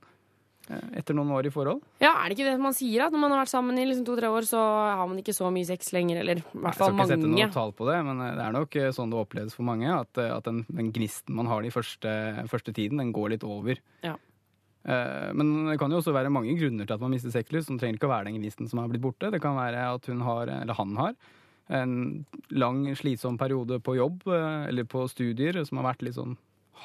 [0.68, 1.82] eh, etter noen år i forhold.
[2.03, 3.07] Ja, er det ikke det man sier?
[3.07, 5.51] At når man har vært sammen i liksom to-tre år, så har man ikke så
[5.55, 6.22] mye sex lenger?
[6.22, 8.57] Eller i hvert Jeg skal ikke sette noe tall på det, men eh, det er
[8.59, 9.91] nok sånn det oppleves for mange.
[9.93, 12.14] At, at den, den gnisten man har den første,
[12.51, 13.80] første tiden, den går litt over.
[14.07, 14.16] Ja.
[14.85, 17.70] Men det kan jo også være mange grunner til at man mister sexlyst.
[17.70, 19.30] Som trenger ikke å være den gnisten som har blitt borte.
[19.32, 21.14] Det kan være at hun har, eller han har,
[21.72, 21.95] en
[22.53, 26.35] lang, slitsom periode på jobb eller på studier som har vært litt sånn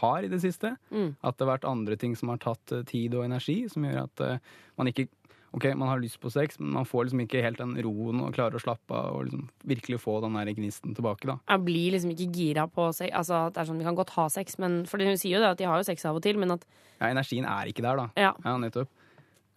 [0.01, 0.73] hard i det siste.
[0.91, 1.13] Mm.
[1.21, 4.03] At det har vært andre ting som har tatt eh, tid og energi, som gjør
[4.07, 5.09] at eh, man ikke
[5.49, 8.35] Ok, man har lyst på sex, men man får liksom ikke helt den roen og
[8.35, 11.39] klarer å slappe av og liksom virkelig få den der gnisten tilbake, da.
[11.49, 13.09] Jeg blir liksom ikke gira på sex.
[13.17, 15.49] Altså, det er sånn, Vi kan godt ha sex, men for hun sier jo det
[15.55, 16.67] at de har jo sex av og til, men at
[16.99, 18.07] Ja, energien er ikke der, da.
[18.13, 18.57] Ja.
[18.61, 18.93] nettopp.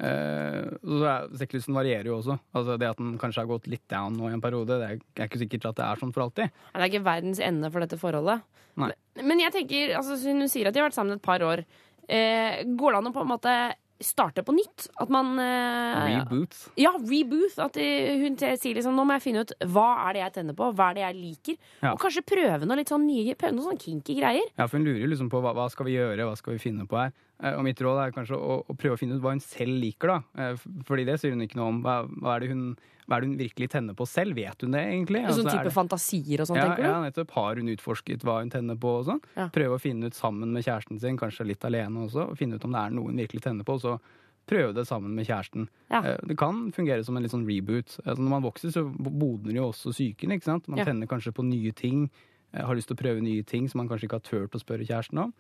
[0.03, 1.29] Eh, så er-
[1.77, 2.39] varierer jo også.
[2.55, 5.29] Altså Det at den kanskje har gått litt down nå i en periode, det er
[5.29, 6.51] ikke sikkert at det er sånn for alltid.
[6.75, 8.43] det er ikke verdens ende for dette forholdet.
[8.77, 8.91] Nei.
[9.23, 11.65] Men jeg tenker, altså, hun sier at de har vært sammen et par år,
[12.09, 13.75] eh, går det an å på en måte
[14.07, 14.89] starte på nytt?
[15.03, 16.33] At man Reboot?
[16.33, 16.63] Reboots.
[16.81, 17.59] Ja, reboot.
[17.63, 20.71] At hun sier liksom nå må jeg finne ut hva er det jeg tenner på,
[20.77, 21.59] hva er det jeg liker.
[21.83, 21.93] Ja.
[21.95, 24.49] Og kanskje prøve noe litt sånn nye, prøve noe sånn kinky greier.
[24.59, 26.63] Ja, for hun lurer jo liksom på hva, hva skal vi gjøre, hva skal vi
[26.63, 27.13] finne på her.
[27.43, 29.75] Eh, Og mitt råd er kanskje å, å prøve å finne ut hva hun selv
[29.83, 30.49] liker, da.
[30.53, 31.83] Eh, Fordi det sier hun ikke noe om.
[31.85, 32.67] Hva, hva, er det hun,
[33.13, 34.35] hva er det hun virkelig tenner på selv?
[34.35, 35.21] Vet hun det, egentlig?
[35.27, 36.89] sånn Altså, er type det- fantasier og sånn, ja, tenker du?
[36.89, 37.31] Ja, nettopp.
[37.37, 39.21] Har hun utforsket hva hun tenner på og sånn?
[39.37, 39.49] Ja.
[39.53, 42.65] Prøve å finne ut sammen med kjæresten sin, kanskje litt alene også, og finne ut
[42.65, 44.01] om det er noe hun virkelig tenner på, og så
[44.49, 45.69] prøve det sammen med kjæresten.
[45.91, 46.01] Ja.
[46.03, 48.01] Eh, Det kan fungere som en litt sånn reboot.
[48.07, 50.29] Altså, når man vokser, så bodner jo også psyken?
[50.67, 50.85] Man Ja.
[50.85, 52.11] tenner kanskje på nye ting,
[52.55, 54.61] eh, har lyst til å prøve nye ting som man kanskje ikke har turt å
[54.65, 55.33] spørre kjæresten om.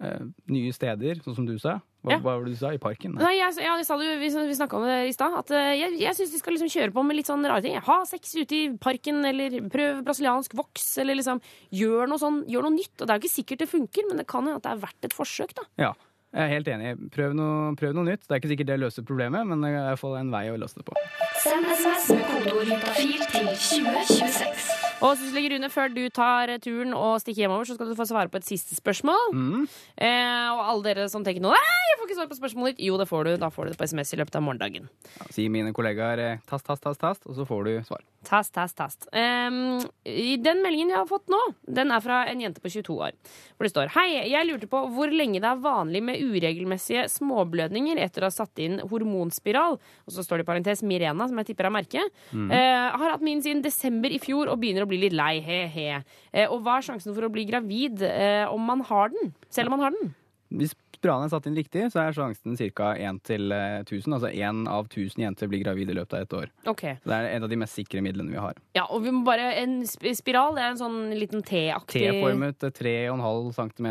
[0.00, 1.74] Eh, nye steder, sånn som du sa.
[2.00, 2.18] Hva, Ja.
[2.24, 2.70] hva var det du sa?
[2.72, 3.12] I parken?
[3.20, 5.34] Nei, jeg, ja, jeg sa det vi, vi snakka om det i stad.
[5.36, 7.76] At eh, jeg, jeg syns de skal liksom kjøre på med litt sånn rare ting.
[7.76, 11.42] Ha sex ute i parken, eller prøv brasiliansk voks, eller liksom
[11.76, 12.94] gjør noe sånn, gjør noe nytt.
[12.96, 14.80] Og det er jo ikke sikkert det funker, men det kan hende at det er
[14.88, 15.68] verdt et forsøk, da.
[15.84, 15.92] Ja,
[16.32, 16.96] jeg er helt enig.
[17.12, 18.24] Prøv noe, prøv noe nytt.
[18.24, 20.46] Det er ikke sikkert det løser problemet, men det er i hvert fall en vei
[20.48, 20.96] å løse det på.
[21.44, 23.18] Send SMS med kodeord til
[23.52, 24.79] 2026.
[25.00, 28.28] Og Sissel Grune, før du tar turen og stikker hjemover, så skal du få svare
[28.32, 29.32] på et siste spørsmål.
[29.32, 29.62] Mm.
[29.96, 32.84] Eh, og alle dere som tenker nå Nei, jeg får ikke svar på spørsmålet ditt.
[32.90, 33.32] Jo, det får du.
[33.40, 34.90] Da får du det på SMS i løpet av morgendagen.
[35.16, 38.04] Ja, si mine kollegaer eh, tast, tast, tast, tast, og så får du svar.
[38.28, 39.06] Tast, tast, tast.
[39.16, 43.14] I den meldingen jeg har fått nå, den er fra en jente på 22 år.
[43.56, 48.00] Hvor det står Hei, jeg lurte på hvor lenge det er vanlig med uregelmessige småblødninger
[48.04, 49.78] etter å ha satt inn hormonspiral.
[49.80, 52.20] Og så står det i parentes Mirena, som jeg tipper er merket.
[52.36, 52.50] Mm.
[52.52, 55.38] Eh, har hatt min siden desember i fjor og begynner å bli litt lei.
[55.44, 56.02] He-he.
[56.32, 59.32] Eh, og hva er sjansen for å bli gravid eh, om man har den?
[59.50, 60.14] Selv om man har den?
[60.50, 62.90] Hvis spiralen er satt inn riktig, så er sjansen ca.
[62.98, 64.16] 1 til eh, 1000.
[64.16, 66.50] Altså 1 av 1000 jenter blir gravid i løpet av et år.
[66.74, 66.96] Okay.
[67.00, 68.58] Så det er en av de mest sikre midlene vi har.
[68.76, 72.74] Ja, og vi må bare En spiral, det er en sånn liten T-aktig T-formet, eh,
[72.82, 73.88] 3,5 cm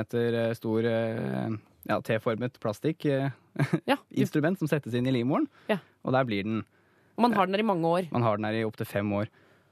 [0.59, 1.55] stor eh,
[1.89, 3.07] ja, T-formet plastikk.
[3.07, 3.97] ja.
[4.23, 5.79] Instrument som settes inn i livmoren, Ja.
[6.03, 6.61] og der blir den.
[7.17, 8.11] Og man har den her i mange år.
[8.11, 9.31] Man har den her i opptil fem år.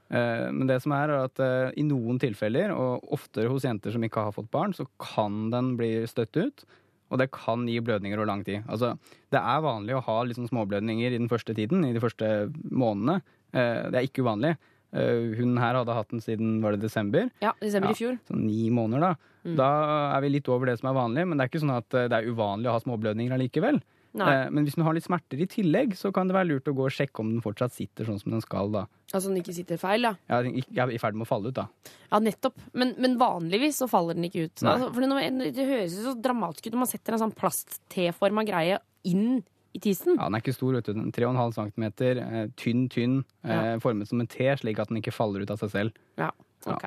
[0.09, 3.91] Eh, Men det som er, er at eh, i noen tilfeller, og oftere hos jenter
[3.91, 6.63] som ikke har fått barn, så kan den bli støtt ut.
[7.11, 8.63] Og det kan gi blødninger over lang tid.
[8.67, 8.93] Altså,
[9.31, 13.21] det er vanlig å ha liksom småblødninger i den første tiden, i de første månedene.
[13.53, 14.57] Eh, Det er ikke uvanlig.
[14.97, 17.29] Hun her hadde hatt den siden var det desember.
[17.43, 18.15] Ja, desember i fjor.
[18.25, 19.33] Så ni måneder, da.
[19.43, 19.55] Mm.
[19.59, 19.67] Da
[20.15, 22.15] er vi litt over det som er vanlig, men det er ikke sånn at det
[22.15, 23.81] er uvanlig å ha småblødninger allikevel.
[24.25, 26.73] Eh, Men hvis den har litt smerter i tillegg, så kan det være lurt å
[26.77, 28.71] gå og sjekke om den fortsatt sitter sånn som den skal.
[28.73, 28.85] da.
[29.13, 30.15] Altså den ikke sitter feil, da?
[30.27, 30.41] ja.
[30.41, 31.67] den er i ferd med å falle ut, da.
[32.11, 32.57] Ja, nettopp.
[32.73, 34.63] Men, men vanligvis så faller den ikke ut.
[34.63, 38.47] Altså, for det, det høres jo så dramatisk ut når man setter en sånn plast-T-forma
[38.47, 39.43] greie inn
[39.77, 40.15] i tissen.
[40.17, 40.97] Ja, Den er ikke stor, vet du.
[40.97, 45.13] Er 3,5 cm, tynn, tynn, tynn, eh, formet som en T, slik at den ikke
[45.15, 46.03] faller ut av seg selv.
[46.19, 46.31] Ja,
[46.65, 46.85] ok.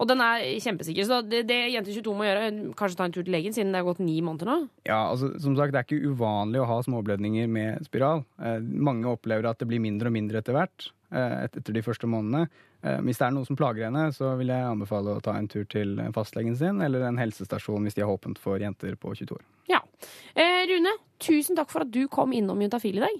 [0.00, 1.04] Og den er kjempesikker.
[1.06, 2.46] Så det, det Jente 22 må gjøre,
[2.78, 4.56] kanskje ta en tur til legen, siden det er gått ni måneder nå.
[4.88, 8.24] Ja, altså, som sagt, Det er ikke uvanlig å ha småblødninger med spiral.
[8.40, 10.90] Eh, mange opplever at det blir mindre og mindre etter hvert.
[11.12, 12.48] eh, etter de første månedene.
[12.82, 15.48] Eh, hvis det er noe som plager henne, så vil jeg anbefale å ta en
[15.50, 19.34] tur til fastlegen sin eller en helsestasjon hvis de har åpent for jenter på 22
[19.34, 19.42] år.
[19.68, 19.80] Ja.
[20.38, 23.18] Eh, Rune, tusen takk for at du kom innom Juntafil i dag.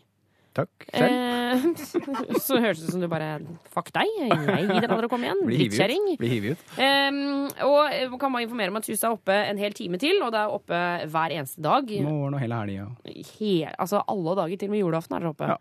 [0.56, 1.14] Takk selv.
[1.14, 3.28] Eh, så høres det ut som du bare
[3.74, 5.42] Fuck deg, jeg gidder aldri å komme igjen.
[5.46, 6.08] Drittkjerring.
[6.20, 6.72] Blir hivet ut.
[6.78, 7.20] Um,
[7.66, 10.40] og kan bare informere om at huset er oppe en hel time til, og det
[10.42, 10.80] er oppe
[11.12, 11.94] hver eneste dag.
[12.06, 12.88] Morgen og hele helga.
[13.36, 15.54] He altså alle dager, til og med julaften er dere oppe.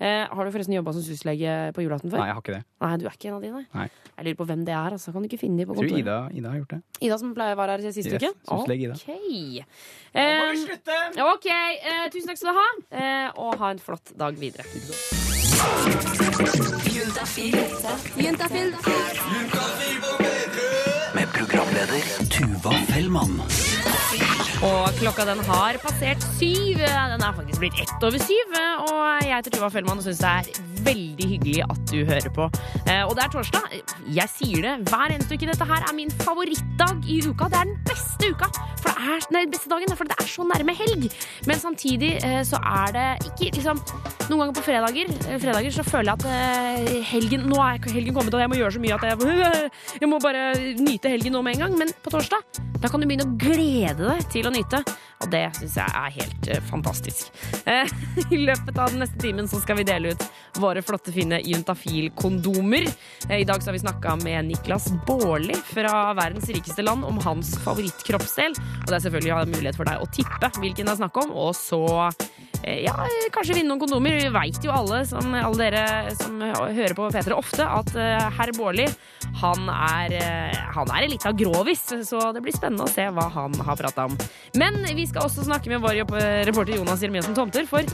[0.00, 2.18] Eh, har du forresten jobba som syslege på julaften før?
[2.22, 2.62] Nei, jeg har ikke det.
[2.82, 3.64] Nei, du er ikke en av de, nei.
[3.74, 3.88] Nei.
[4.16, 4.96] Jeg lurer på hvem det er.
[4.96, 5.12] Altså.
[5.12, 5.98] Kan du ikke finne de på Jeg tror?
[6.02, 6.80] Ida, Ida har gjort det.
[7.06, 8.32] Ida som pleier å være her sist Yes, uke?
[8.48, 8.94] syslege Ida.
[8.98, 9.08] Ok.
[10.12, 14.66] Um, ok, eh, tusen takk skal du ha, eh, og ha en flott dag videre.
[21.14, 23.40] Med programleder Tuva Fellmann.
[24.62, 26.78] Og klokka den har passert syv.
[27.12, 28.54] Den er faktisk blitt ett over syv.
[28.90, 32.48] Og jeg heter Tuva Fellmann og syns det er veldig hyggelig at du hører på.
[32.86, 33.76] Eh, Og det er torsdag.
[34.16, 35.48] Jeg sier det hver eneste uke.
[35.50, 37.48] Dette her er min favorittdag i uka.
[37.52, 38.48] Det er den beste uka.
[38.82, 41.08] For det er nei, beste dagen, for det er så nærme helg.
[41.46, 43.82] Men samtidig eh, så er det ikke liksom
[44.30, 48.32] Noen ganger på fredager, eh, fredager så føler jeg at helgen Nå er helgen kommet,
[48.32, 49.70] og jeg må gjøre så mye at jeg,
[50.04, 50.44] jeg må bare
[50.78, 51.74] nyte helgen nå med en gang.
[51.82, 54.80] Men på torsdag da kan du begynne å glede deg til å nyte.
[55.22, 57.28] Og det syns jeg er helt fantastisk.
[58.34, 60.24] I løpet av den neste timen så skal vi dele ut
[60.62, 62.86] våre flotte, fine Juntafil-kondomer.
[63.28, 67.52] Eh, I dag har vi snakka med Niklas Baarli fra verdens rikeste land om hans
[67.60, 68.56] favorittkroppsdel.
[68.56, 71.52] Og det er selvfølgelig mulighet for deg å tippe hvilken det er snakk om, og
[71.58, 71.82] så
[72.62, 72.94] eh, ja,
[73.34, 74.16] kanskje vinne noen kondomer.
[74.22, 78.54] Vi veit jo alle, som, alle dere som hører på P3 ofte, at eh, herr
[78.56, 78.88] Baarli
[79.42, 80.16] han er,
[80.74, 84.06] han er en lita grovis, så det blir spennende å se hva han har prata
[84.06, 84.16] om.
[84.60, 86.02] Men vi skal også snakke med vår
[86.46, 87.86] reporter Jonas Jeremiassen Tomter, for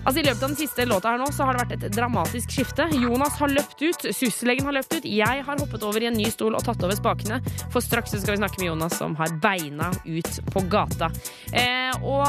[0.00, 2.54] Altså I løpet av den siste låta her nå så har det vært et dramatisk
[2.54, 2.86] skifte.
[2.96, 6.30] Jonas har løpt ut, sysselegen har løpt ut, jeg har hoppet over i en ny
[6.32, 7.40] stol og tatt over spakene.
[7.72, 11.10] For straks skal vi snakke med Jonas som har beina ut på gata.
[11.52, 12.24] Eh, og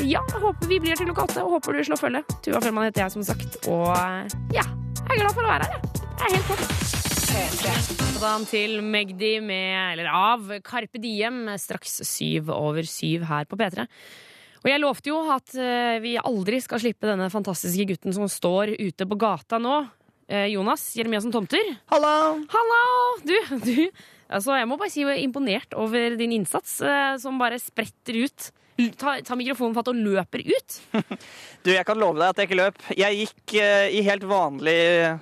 [0.00, 2.24] ja, jeg håper vi blir til klokka åtte, og håper du slår følge.
[2.46, 3.60] Tuva Fellmann heter jeg, som sagt.
[3.68, 3.92] Og
[4.56, 5.94] ja, jeg er glad for å være her, jeg.
[6.14, 7.02] Det er helt topp.
[8.24, 13.84] Sånn til Magdi med, eller av Carpe Diem, straks syv over syv her på P3.
[14.64, 18.72] Og jeg lovte jo at eh, vi aldri skal slippe denne fantastiske gutten som står
[18.80, 19.82] ute på gata nå.
[20.24, 21.68] Eh, Jonas Jeremiassen Tomter.
[21.92, 22.40] Hallo!
[22.48, 22.84] Hallo!
[23.28, 23.74] Du, du
[24.32, 28.22] altså, jeg må bare si jeg er imponert over din innsats, eh, som bare spretter
[28.24, 28.48] ut.
[28.78, 30.78] L- Ta, ta mikrofonen fatt og løper ut.
[31.64, 32.80] Du, jeg kan love deg at jeg ikke løp.
[32.98, 34.74] Jeg gikk eh, i helt vanlig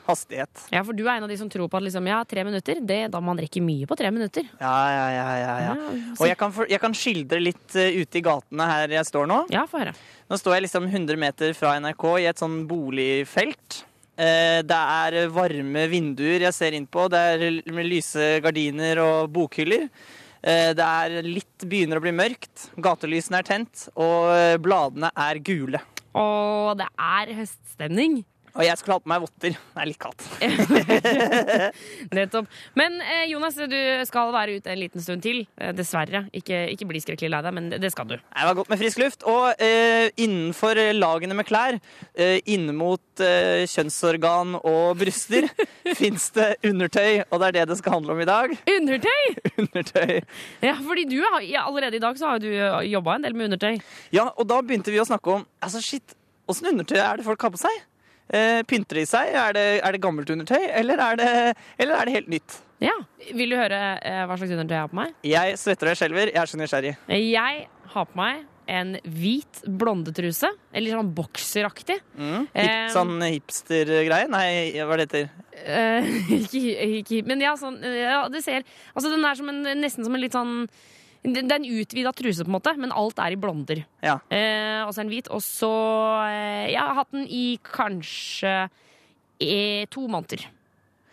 [0.09, 0.64] hastighet.
[0.74, 2.80] Ja, for du er en av de som tror på at liksom, ja, tre minutter,
[2.82, 4.48] det, da man rekker mye på tre minutter.
[4.59, 5.26] Ja, ja, ja.
[5.38, 5.76] ja, ja.
[5.76, 9.07] Ja, Og jeg kan, for, jeg kan skildre litt eh, ute i gatene her jeg
[9.07, 9.38] står nå.
[9.55, 9.94] Ja, få høre.
[10.32, 13.82] Nå står jeg liksom 100 meter fra NRK i et sånn boligfelt.
[14.18, 17.07] Eh, Det er varme vinduer jeg ser inn på.
[17.12, 19.86] Det er l- lyse gardiner og bokhyller.
[20.43, 22.68] Eh, Det er litt begynner å bli mørkt.
[22.82, 25.80] Gatelysene er tent, og bladene er gule.
[26.18, 28.24] Og det er høststemning.
[28.53, 29.55] Og jeg skulle hatt på meg votter.
[29.57, 30.24] Det er litt kaldt.
[32.16, 32.50] Nettopp.
[32.76, 33.78] Men eh, Jonas, du
[34.09, 35.46] skal være ute en liten stund til.
[35.57, 36.26] Eh, dessverre.
[36.36, 38.18] Ikke, ikke bli skrekkelig lei deg, men det, det skal du.
[38.18, 39.24] Det var godt med frisk luft.
[39.28, 41.78] Og eh, innenfor lagene med klær,
[42.12, 45.48] eh, inne mot eh, kjønnsorgan og bryster,
[46.00, 47.22] fins det undertøy.
[47.30, 48.53] Og det er det det skal handle om i dag.
[48.74, 49.22] Undertøy?
[49.64, 50.18] undertøy.
[50.66, 53.48] Ja, fordi du har, ja, allerede i dag så har du jobba en del med
[53.48, 53.80] undertøy.
[54.12, 56.18] Ja, og da begynte vi å snakke om altså shit,
[56.50, 57.80] åssen undertøy er det folk har på seg?
[58.32, 59.32] Eh, pynter de seg?
[59.36, 61.32] Er det, er det gammelt undertøy, eller er det,
[61.78, 62.54] eller er det helt nytt?
[62.82, 62.94] Ja.
[63.36, 65.12] Vil du høre eh, hva slags undertøy jeg har på meg?
[65.28, 66.32] Jeg svetter og skjelver.
[66.32, 66.94] Jeg er så nysgjerrig.
[67.12, 68.40] Jeg har på meg
[68.72, 70.48] en hvit blondetruse.
[70.72, 71.98] Eller sånn bokseraktig.
[72.16, 72.48] Mm.
[72.54, 74.30] Eh, Hip, sånn hipstergreie?
[74.32, 74.46] Nei,
[74.80, 75.28] hva er det heter?
[75.62, 76.10] Eh,
[76.40, 76.64] ikke,
[77.02, 78.64] ikke, men ja, sånn ja, det ser,
[78.96, 80.54] altså Den er som en, nesten som en litt sånn
[81.22, 83.84] Det er en utvida truse, på en måte, men alt er i blonder.
[84.02, 84.16] Ja.
[84.28, 85.28] Eh, og så en hvit.
[85.30, 85.68] Og så
[86.26, 88.54] eh, Jeg har hatt den i kanskje
[89.38, 90.48] eh, to måneder.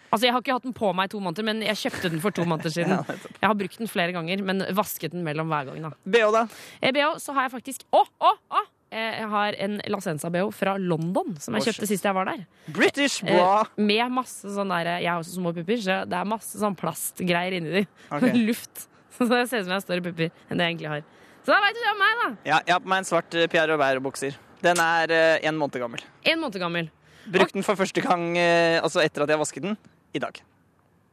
[0.10, 2.24] Altså, Jeg har ikke hatt den på meg i to måneder, men jeg kjøpte den
[2.24, 2.98] for to måneder siden.
[3.06, 5.86] Jeg har brukt den flere ganger, men vasket den mellom hver gang.
[5.86, 6.44] da BH, da?
[6.82, 8.66] Eh, BH, så har jeg faktisk Å, å, å!
[8.90, 12.48] Eh, Jeg har en La Senza-BH fra London, som jeg kjøpte sist jeg var der.
[12.74, 13.68] British, Eh, bra!
[13.78, 17.60] med masse sånn der Jeg har også små pupper, så det er masse sånn plastgreier
[17.62, 17.84] inni de.
[18.10, 18.34] Okay.
[18.50, 18.88] Luft.
[19.28, 21.04] Så det ser ut som jeg har større pupper enn det jeg egentlig har.
[21.44, 22.30] Så da veit du det om meg, da.
[22.48, 24.36] Ja, jeg har på meg en svart eh, Pierre Robert-bukser.
[24.64, 26.04] Den er eh, en måned gammel.
[26.28, 26.90] En måned gammel.
[27.30, 29.78] Brukt den for første gang eh, altså etter at jeg vasket den,
[30.16, 30.42] i dag.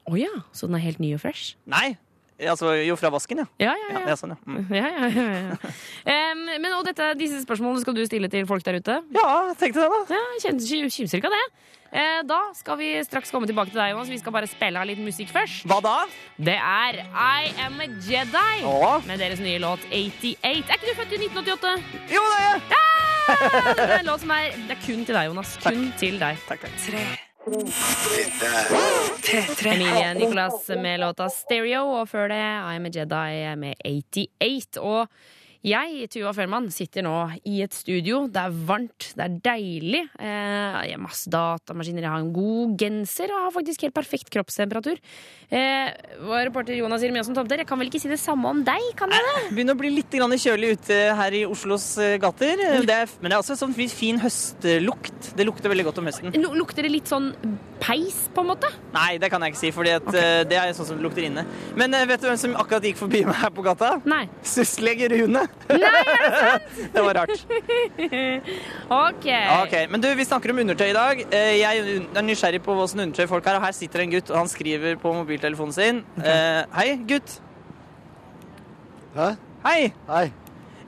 [0.06, 1.56] Å ja, så den er helt ny og fresh?
[1.70, 1.96] Nei,
[2.38, 3.46] altså jo fra vasken, ja.
[3.62, 4.02] Ja, ja, ja.
[4.12, 4.38] ja, sånn, ja.
[4.46, 4.74] Mm.
[4.76, 5.72] Ja, ja, ja, ja.
[6.16, 9.00] Em, men og dette, disse spørsmålene skal du stille til folk der ute?
[9.16, 10.18] Ja, tenkte det, da.
[10.18, 11.46] Ja, kjenner Kimser ikke av det.
[11.96, 14.10] Eh, da skal vi straks komme tilbake til deg, Jonas.
[14.12, 15.64] Vi skal bare spille av litt musikk først.
[15.70, 15.94] Hva da?
[16.36, 18.98] Det er I Am a Jedi Å.
[19.08, 20.34] med deres nye låt 88.
[20.44, 21.72] Er ikke du født i 1988?
[22.12, 22.60] Jo, det er jeg!
[22.74, 22.82] Ja!
[23.26, 25.56] det er en låt som er Det er kun til deg, Jonas.
[25.64, 26.44] Kun til deg.
[26.50, 27.24] Takk, takk.
[29.66, 34.82] Emilie Nicolas med låta Stereo, og før det I'm Am a Jedi med 88.
[34.82, 35.08] Og
[35.66, 37.12] jeg, Tuva Fellmann, sitter nå
[37.48, 38.24] i et studio.
[38.30, 40.02] Det er varmt, det er deilig.
[40.14, 44.30] Eh, jeg har masse datamaskiner, jeg har en god genser og har faktisk helt perfekt
[44.34, 45.00] kroppstemperatur.
[45.50, 45.90] Eh,
[46.22, 49.10] vår reporter Jonas som Tomter, jeg kan vel ikke si det samme om deg, kan
[49.10, 49.42] jeg det?
[49.56, 52.56] Begynner å bli litt kjølig ute her i Oslos eh, gater.
[52.86, 55.32] Det er, men det er også sånn fin høstlukt.
[55.36, 56.32] Det lukter veldig godt om høsten.
[56.38, 57.32] Lu- Lukter det litt sånn
[57.82, 58.70] peis, på en måte?
[58.94, 59.98] Nei, det kan jeg ikke si, for det
[60.56, 61.44] er sånn som det lukter inne.
[61.76, 63.96] Men vet du hvem som akkurat gikk forbi meg her på gata?
[64.08, 64.24] Nei.
[64.46, 65.44] Syslege Rune.
[65.66, 66.66] Nei, er det sant?
[66.94, 67.32] det var rart.
[68.96, 69.26] OK.
[69.62, 71.22] Ok, Men du, vi snakker om undertøy i dag.
[71.30, 71.82] Eh, Jeg
[72.14, 73.58] er nysgjerrig på slags undertøy folk har.
[73.58, 76.02] Og her sitter en gutt, og han skriver på mobiltelefonen sin.
[76.22, 77.38] Eh, hei, gutt.
[79.16, 79.32] Hæ?
[79.66, 79.80] Hei.
[80.10, 80.26] Hei.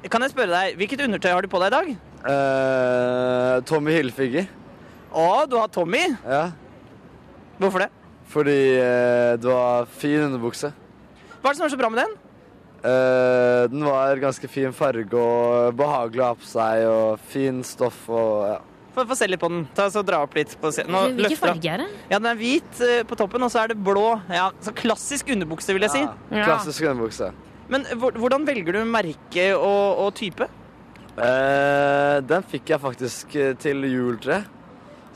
[0.09, 1.89] Kan jeg spørre deg, hvilket undertøy har du på deg i dag?
[2.29, 4.47] Uh, Tommy Hilfiger.
[5.11, 6.05] Å, du har Tommy?
[6.23, 6.45] Ja.
[7.59, 7.89] Hvorfor det?
[8.31, 10.71] Fordi uh, du har fin underbukse.
[11.41, 12.17] Hva er det som er så bra med den?
[12.79, 18.05] Eh, den var ganske fin farge og behagelig å ha på seg, og fin stoff
[18.07, 18.59] og ja.
[18.95, 19.65] Få få se litt på den.
[19.77, 20.55] Ta så Dra opp litt.
[20.59, 20.71] På.
[20.91, 21.89] Nå Hvilken farge er det?
[22.11, 24.07] Ja, Den er hvit eh, på toppen, og så er det blå.
[24.33, 26.05] Ja, så Klassisk underbukse, vil jeg si.
[26.35, 27.33] Klassisk underbukse.
[27.69, 30.49] Men hvordan velger du merke og, og type?
[31.19, 34.49] Eh, den fikk jeg faktisk til jul, tror jeg.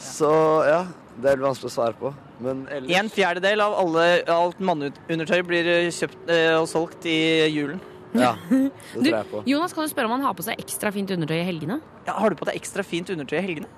[0.02, 0.30] Så
[0.68, 0.82] ja,
[1.20, 2.12] det er litt vanskelig å svare på.
[2.42, 7.18] Men ellers En fjerdedel av alle, alt manneundertøy blir eh, kjøpt eh, og solgt i
[7.52, 7.80] julen.
[8.16, 9.42] Ja, det tror jeg på.
[9.48, 11.80] Jonas, kan du spørre om han har på seg ekstra fint undertøy i helgene?
[12.08, 13.70] Ja, har du på deg ekstra fint undertøy i helgene?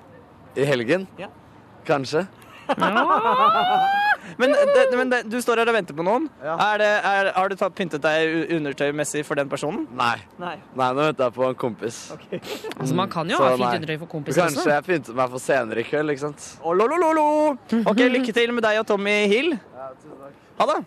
[0.54, 1.08] I helgen?
[1.18, 1.30] Ja.
[1.88, 2.26] Kanskje.
[4.40, 6.28] Men, det, men det, du står her og venter på noen.
[6.42, 9.84] Er det, er, har du tatt, pyntet deg undertøymessig for den personen?
[9.96, 10.16] Nei.
[10.40, 10.56] Nei.
[10.74, 12.00] Nei, nå venter jeg på en kompis.
[12.74, 13.76] Altså, Man kan jo Så ha fint nei.
[13.82, 14.72] undertøy for kompiser Kanskje også.
[14.74, 16.48] jeg pyntet meg for senere i kveld, ikke sant?
[16.64, 17.28] Å, lo, lo, lo, lo.
[17.84, 19.54] Ok, Lykke til med deg og Tommy Hill.
[20.58, 20.80] Ha det.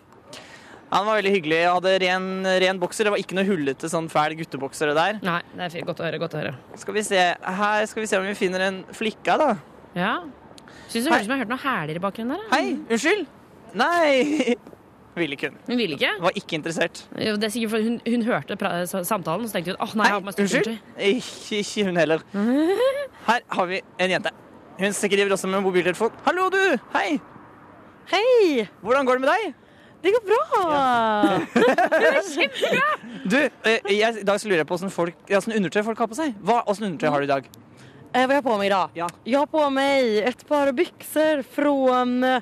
[0.88, 1.56] Han var veldig hyggelig.
[1.60, 2.28] Jeg hadde ren,
[2.64, 3.04] ren bokser.
[3.04, 5.18] Det var ikke noe hullete sånn fæl guttebokser der.
[5.26, 5.84] Nei, det er fint.
[5.90, 6.20] Godt å høre.
[6.22, 7.18] godt å høre Skal vi se
[7.58, 9.50] Her skal vi se om vi finner en flikka, da.
[9.98, 10.14] Ja.
[10.88, 12.48] Syns det høres ut som jeg har hørt noe hæler i bakgrunnen der.
[12.54, 13.26] Hei, unnskyld.
[13.74, 14.54] Nei.
[15.18, 15.56] Ville ikke hun.
[15.66, 16.10] Hun ville ikke?
[16.22, 17.00] Var ikke interessert.
[17.18, 19.80] Jo, Det er sikkert fordi hun, hun hørte pra sa- samtalen og så tenkte hun
[19.82, 20.76] åh, nei, jeg har på meg Unnskyld?
[21.08, 22.22] Ikke, ikke hun heller.
[23.28, 24.30] Her har vi en jente.
[24.78, 26.14] Hun skriver også med mobiltelefon.
[26.24, 26.60] Hallo, du!
[26.94, 27.18] Hei!
[28.12, 28.68] Hei!
[28.80, 29.56] Hvordan går det med deg?
[30.06, 30.70] Det går bra!
[32.32, 32.86] Kjempebra!
[33.26, 35.98] Du, eh, jeg, I dag så lurer jeg på åssen folk- ja, åssen undertøy folk
[35.98, 36.36] har på seg.
[36.46, 37.48] Hva, åssen undertøy har du i dag?
[38.12, 38.90] Eh, vad har jag på mig idag?
[39.24, 42.24] Jag har på mig ett par byxor från...
[42.24, 42.38] Åh,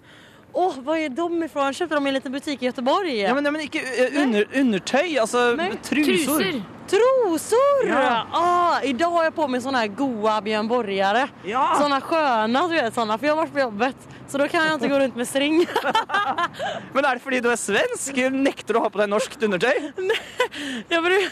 [0.59, 1.65] Åh, var är de ifrån?
[1.65, 3.21] Jag köpte dem i en liten butik i Göteborg.
[3.21, 6.63] Ja, men, ja, men ikke eh, under, undertøy, altså trusor.
[6.91, 7.89] Trosor!
[7.89, 8.27] Ja.
[8.33, 11.29] Ah, idag har jag på mig såna här goa Björn Borgare.
[11.45, 11.77] Ja.
[11.81, 13.19] Såna sköna, du vet såna.
[13.19, 13.97] För jag har varit på jobbet.
[14.29, 15.67] Så då kan jag inte gå runt med string.
[16.93, 18.17] Men er det fordi du er svensk?
[18.33, 19.93] Nekter du å ha på deg norskt undertøy?
[20.89, 21.31] Jag, bru-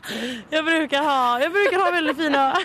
[0.50, 2.56] jag, brukar ha, jag brukar ha väldigt fina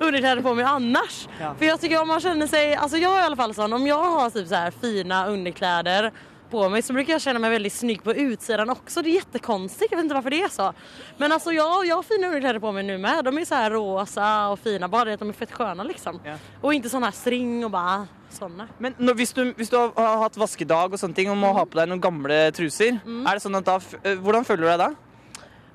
[0.00, 1.28] underkläder på mig annars.
[1.40, 1.54] Ja.
[1.58, 3.86] För jag tycker om man känner sig, alltså jag är i alla fall sån, om
[3.86, 6.12] jag har typ så här fina underkläder
[6.50, 9.02] på mig så brukar jag känna mig väldigt snygg på utsidan också.
[9.02, 10.72] Det är jättekonstigt, jag vet inte varför det är så.
[11.16, 13.24] Men alltså jag, jag har fina underkläder på mig nu med.
[13.24, 16.20] De är så här rosa och fina, bara det att de är fett sköna liksom.
[16.60, 18.66] Och inte sån här string och bara sånne.
[18.78, 21.62] Men når, hvis, du, hvis du har, hatt vaskedag og sånne ting og må ha
[21.64, 23.22] på deg noen gamle truser, Mm.
[23.26, 23.78] er det sånn at da,
[24.20, 24.88] hvordan føler du deg da?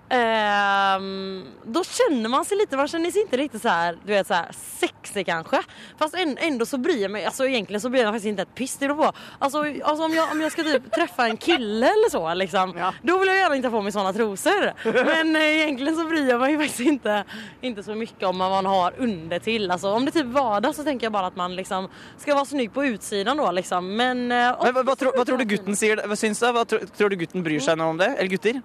[0.09, 4.27] Ehm, då känner man sig lite, man känner sig inte riktigt så här, du vet
[4.27, 5.61] så här sexig kanske.
[5.97, 8.55] Fast ändå, så bryr jag mig, alltså egentligen så bryr jag mig faktiskt inte ett
[8.55, 9.11] piss det på.
[9.39, 13.17] Alltså, alltså om, jag, om jag ska typ träffa en kille eller så liksom, då
[13.17, 14.73] vill jag gärna inte få mig sådana trosor.
[15.05, 17.23] Men eh, egentligen så bryr jag mig faktiskt inte,
[17.61, 19.71] inte så mycket om vad man har under till.
[19.71, 22.45] Alltså om det är typ vardag så tänker jag bara att man liksom ska vara
[22.45, 23.95] snygg på utsidan då liksom.
[23.95, 26.07] Men, eh, Men, hva, vad, tror, vad, tror du gutten sier?
[26.07, 26.51] Hva syns du?
[26.51, 28.05] Vad tror, tror du gutten bryr seg noe om det?
[28.05, 28.61] Eller gutter?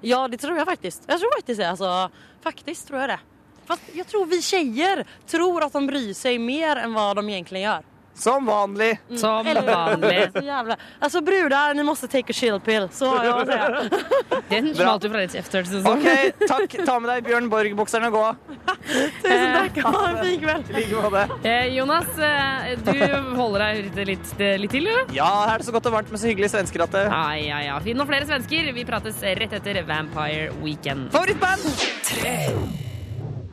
[0.00, 1.02] Ja, det tror jag faktiskt.
[1.06, 1.70] Jag tror faktiskt det.
[1.70, 2.10] Alltså,
[2.42, 3.20] faktiskt tror jag det.
[3.64, 7.64] Fast jag tror vi tjejer tror att de bryr sig mer än vad de egentligen
[7.64, 7.82] gör.
[8.20, 9.00] Som vanlig.
[9.16, 10.30] Som vanlig.
[10.36, 10.76] Så jävla.
[10.98, 12.88] Alltså brudar, ni måste take a chill pill.
[12.92, 13.80] Så har jag att säga.
[14.48, 15.64] Den smalt jo fra litt efter.
[15.64, 16.32] synes jeg.
[16.36, 16.76] OK, takk.
[16.86, 18.24] Ta med deg Bjørn Borg-bokseren og gå.
[19.22, 19.80] Tusen takk.
[19.86, 20.68] Ha en fin kveld.
[20.70, 21.24] I like måte.
[21.48, 22.92] Eh, Jonas, eh, du
[23.38, 24.34] holder deg litt, litt,
[24.66, 25.16] litt til, du?
[25.16, 27.24] Ja, her er det så godt og varmt med så hyggelige svensker at det Ja,
[27.40, 27.80] ja, ja.
[27.84, 28.70] Finn noen flere svensker.
[28.76, 31.08] Vi prates rett etter Vampire Weekend.
[31.16, 32.89] Favorittband!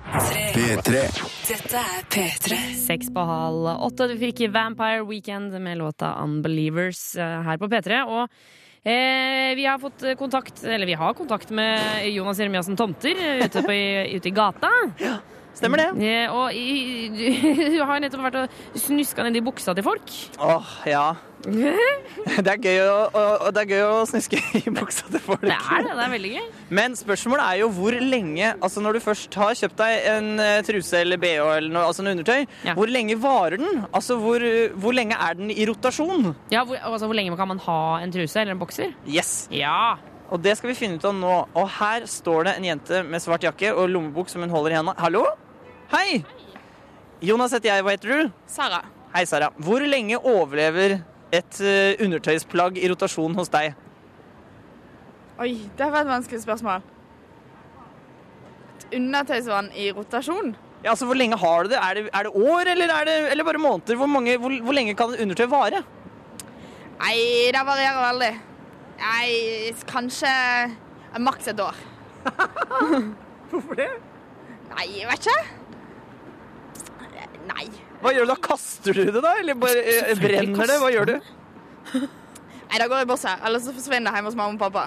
[0.08, 1.02] P3.
[1.48, 2.58] Dette er P3.
[2.80, 4.08] Seks på halv åtte.
[4.08, 8.00] Du fikk Vampire Weekend med låta Unbelievers eh, her på P3.
[8.08, 8.24] Og
[8.88, 13.66] eh, vi har fått kontakt, eller vi har kontakt med Jonas Jeremiassen Tomter eh, ute,
[13.68, 13.80] på,
[14.16, 14.72] ute i gata.
[15.04, 15.18] Ja.
[15.58, 15.90] Stemmer det.
[16.08, 17.24] Eh, og i, du,
[17.76, 20.14] du har nettopp vært og snuska nedi buksa til folk.
[20.40, 21.08] Åh, ja.
[21.48, 25.44] Det er gøy å, å, det er gøy å snuske i buksa til folk.
[25.46, 25.94] Det er det.
[25.94, 26.48] Det er veldig gøy.
[26.80, 30.58] Men spørsmålet er jo hvor lenge Altså Når du først har kjøpt deg en eh,
[30.68, 33.86] truse eller bh eller noe, altså noe undertøy, hvor lenge varer den?
[33.88, 34.44] Altså hvor,
[34.82, 36.34] hvor lenge er den i rotasjon?
[36.54, 38.94] Ja, hvor, altså, hvor lenge kan man ha en truse eller en bokser?
[39.08, 39.48] Yes.
[39.54, 39.98] Ja.
[40.34, 41.36] Og det skal vi finne ut av nå.
[41.58, 44.80] Og her står det en jente med svart jakke og lommebok som hun holder i
[44.82, 44.98] henda.
[45.00, 45.24] Hallo?
[45.94, 46.20] Hei!
[46.20, 46.48] Hei!
[47.24, 47.86] Jonas heter jeg.
[47.86, 48.34] Hva heter du?
[48.52, 48.84] Sara.
[49.14, 49.50] Hei, Sara.
[49.64, 51.00] Hvor lenge overlever
[51.36, 53.76] et eh, undertøysplagg i rotasjon hos deg?
[55.38, 56.86] Oi, det var et vanskelig spørsmål.
[58.78, 60.56] Et undertøysvann i rotasjon?
[60.84, 61.78] Ja, altså, Hvor lenge har du det?
[61.78, 63.96] Er det, er det år, eller, er det, eller bare måneder?
[63.96, 65.84] Hvor, mange, hvor, hvor lenge kan et undertøy vare?
[66.98, 67.18] Nei,
[67.54, 68.34] det varierer veldig.
[68.98, 69.30] Nei,
[69.90, 70.32] kanskje
[71.22, 71.76] maks et år.
[73.50, 73.90] Hvorfor det?
[74.74, 75.44] Nei, jeg vet ikke.
[77.48, 77.87] Nei.
[78.08, 78.36] Hva gjør du da?
[78.40, 79.34] Kaster du det, da?
[79.36, 80.76] Eller bare eh, brenner det?
[80.80, 81.16] Hva gjør du?
[82.70, 83.42] Nei, da går jeg i bosset.
[83.44, 84.86] Eller så forsvinner jeg hjemme hos mamma og pappa.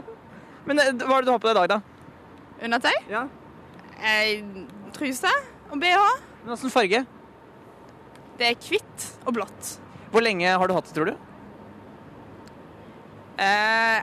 [0.68, 2.56] Men eh, Hva er det du har på deg i dag, da?
[2.64, 2.96] Undertøy?
[3.12, 3.26] Ja.
[4.00, 4.40] Eh,
[4.96, 5.36] truse
[5.68, 6.08] og bh.
[6.46, 7.04] Men Hvilken farge?
[8.40, 9.76] Det er hvitt og blått.
[10.14, 11.16] Hvor lenge har du hatt det, tror du?
[13.44, 14.00] Eh,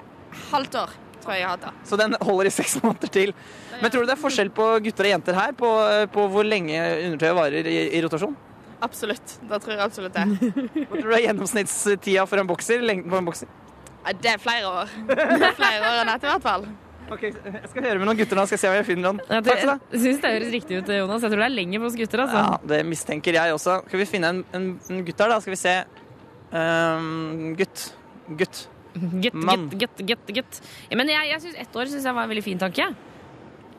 [0.54, 1.74] halvt år tror jeg jeg hadde.
[1.90, 3.34] Så den holder i seks måneder til.
[3.82, 5.70] Men tror du det er forskjell på gutter og jenter her på,
[6.14, 8.36] på hvor lenge undertøyet varer i, i rotasjon?
[8.84, 9.38] Absolutt.
[9.48, 10.24] Da tror jeg absolutt det.
[10.90, 12.82] Hva tror du er gjennomsnittstida for en bokser?
[12.84, 13.52] Lengden på en bokser?
[14.04, 14.90] Ja, det er flere år.
[15.08, 16.66] Det er flere år enn dette, i hvert fall.
[17.14, 19.22] Ok, Jeg skal høre med noen gutter nå, skal se om jeg finner noen.
[19.30, 19.92] Ja, Takk skal du ha.
[19.94, 21.24] jeg syns det høres riktig ut, Jonas.
[21.24, 22.24] Jeg tror det er lenger hos oss gutter.
[22.26, 22.44] Altså.
[22.44, 23.78] Ja, det mistenker jeg også.
[23.88, 25.40] Skal vi finne en, en, en gutt her, da?
[25.44, 25.76] Skal vi se.
[26.52, 27.86] Um, gutt.
[28.40, 28.64] Gutt.
[28.94, 29.70] Gutt, Mann.
[29.70, 30.60] gutt, gutt, gutt.
[30.92, 32.86] Ja, men jeg, jeg synes ett år synes jeg var en veldig fin tanke.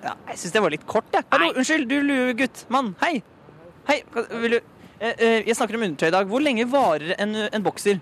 [0.05, 1.25] Ja, jeg syns det var litt kort, jeg.
[1.33, 2.65] Hallo, unnskyld, du lue gutt.
[2.75, 3.23] Mann, hei.
[3.89, 4.01] Hei,
[4.41, 6.27] vil du eh, eh, Jeg snakker om undertøy i dag.
[6.29, 8.01] Hvor lenge varer en, en bokser?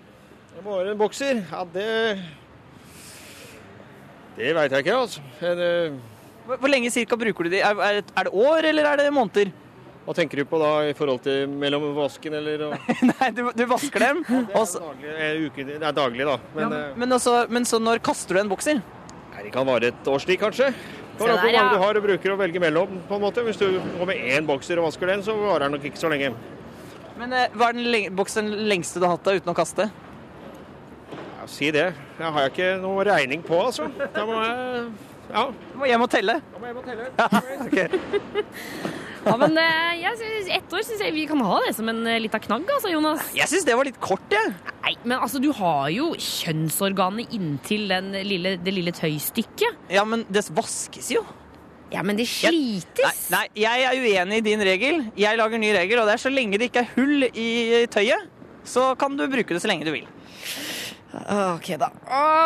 [0.54, 1.42] Det varer en bokser.
[1.50, 1.88] Ja, det
[4.36, 5.20] Det veit jeg ikke, altså.
[5.44, 5.98] En, eh,
[6.46, 7.60] Hvor, hvor lenge cirka bruker du de?
[7.62, 9.52] Er, det- er det år, eller er det måneder?
[10.02, 12.88] Hva tenker du på da i forhold til mellom vasken eller og...
[13.12, 14.24] Nei, du, du vasker dem.
[14.50, 16.34] og så- daglig, eh, uke, det er daglig, da.
[16.56, 18.80] Men ja, men, også, men så når kaster du en bokser?
[19.32, 20.72] nei, det kan vare et års tid, kanskje.
[20.72, 21.68] Se Kommer der, hvor mange ja.
[21.76, 22.96] du har og bruker å velge mellom.
[23.06, 23.44] på en måte.
[23.46, 23.68] Hvis du
[24.00, 26.32] går med én bokser og vasker den, så varer den nok ikke så lenge.
[27.20, 29.86] Men eh, Hva er den leng boksen lengste du har hatt da uten å kaste?
[31.12, 31.92] Ja, si det.
[32.18, 33.86] Det har jeg ikke noe regning på, altså.
[34.16, 34.84] Da må jeg
[35.32, 35.46] Ja.
[35.52, 36.40] Du må hjem og telle.
[36.42, 37.06] Da må jeg hjem og telle.
[37.68, 39.00] Ok.
[39.22, 42.00] Ja, men eh, jeg synes, ett år syns jeg vi kan ha det som en
[42.08, 43.22] uh, lita knagg, altså, Jonas.
[43.36, 44.54] Jeg syns det var litt kort, jeg.
[44.82, 49.86] Nei, men altså, du har jo kjønnsorganet inntil den lille, det lille tøystykket.
[49.94, 51.22] Ja, men det vaskes jo.
[51.92, 53.04] Ja, men det slites.
[53.04, 55.02] Nei, nei, jeg er uenig i din regel.
[55.18, 58.30] Jeg lager ny regel, og det er så lenge det ikke er hull i tøyet,
[58.64, 60.08] så kan du bruke det så lenge du vil.
[61.12, 61.90] OK, da.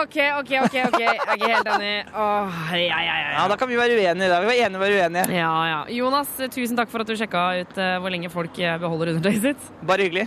[0.03, 0.75] OK, OK, OK.
[0.89, 1.93] ok Jeg er ikke helt enig.
[2.11, 3.29] Åh, ja, ja, ja, ja.
[3.37, 4.29] Ja, Da kan vi være uenige.
[4.33, 4.41] da.
[4.43, 5.37] Vi var enige å være uenige.
[5.39, 5.79] Ja, ja.
[5.95, 9.53] Jonas, tusen takk for at du sjekka ut uh, hvor lenge folk eh, beholder undertøyet
[9.53, 9.71] sitt.
[9.87, 10.27] Bare hyggelig.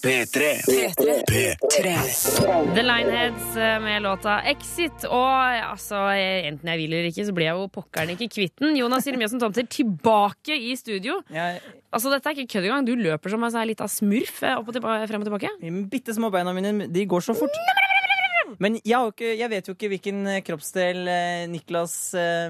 [0.00, 0.40] P3.
[2.74, 5.04] The Lineheads eh, med låta Exit.
[5.04, 8.56] Og altså, eh, enten jeg vil eller ikke, så blir jeg jo pokkeren ikke kvitt
[8.62, 8.78] den.
[8.80, 11.20] Jonas Irmiassen Tomter tilbake i studio.
[11.90, 12.88] Altså, Dette er ikke kødd engang.
[12.88, 15.52] Du løper som en sånn lita smurf eh, opp og frem og tilbake.
[15.60, 17.60] De bitte små beina mine de går så fort.
[18.58, 22.48] Men jeg, ikke, jeg vet jo ikke hvilken eh, kroppsdel eh, Niklas eh,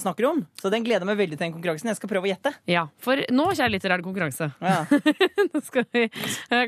[0.00, 0.38] snakker om.
[0.60, 1.90] Så den gleder meg veldig til den konkurransen.
[1.92, 2.50] Jeg skal prøve å gjette.
[2.70, 4.46] Ja, for nå, kjære lytter, er det konkurranse.
[5.52, 6.02] nå skal vi,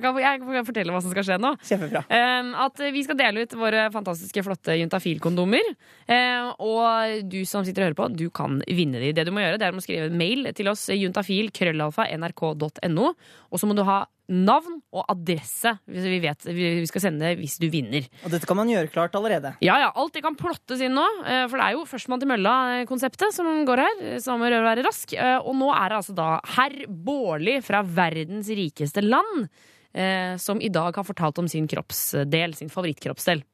[0.03, 1.51] kan jeg fortelle hva som skal skje nå.
[1.67, 2.01] Kjempebra.
[2.11, 5.67] Eh, at vi skal dele ut våre fantastiske, flotte juntafil-kondomer.
[6.11, 6.85] Eh, og
[7.31, 9.15] du som sitter og hører på, du kan vinne de.
[9.17, 13.07] Det du må gjøre, det er å skrive mail til oss, Juntafil-nrk.no
[13.51, 13.99] Og så må du ha
[14.29, 18.09] navn og adresse hvis vi vet vi skal sende hvis du vinner.
[18.27, 19.53] Og dette kan man gjøre klart allerede.
[19.63, 21.05] Ja, ja, alt det kan plottes inn nå.
[21.25, 23.97] eh, For det er jo førstemann til mølla-konseptet som går her.
[24.17, 25.13] eh, man må være rask.
[25.15, 29.49] Eh, Og nå er det altså da herr Bårli fra verdens rikeste land
[29.95, 33.45] eh, som i dag har fortalt om sin kroppsdel, sin favorittkroppsdel.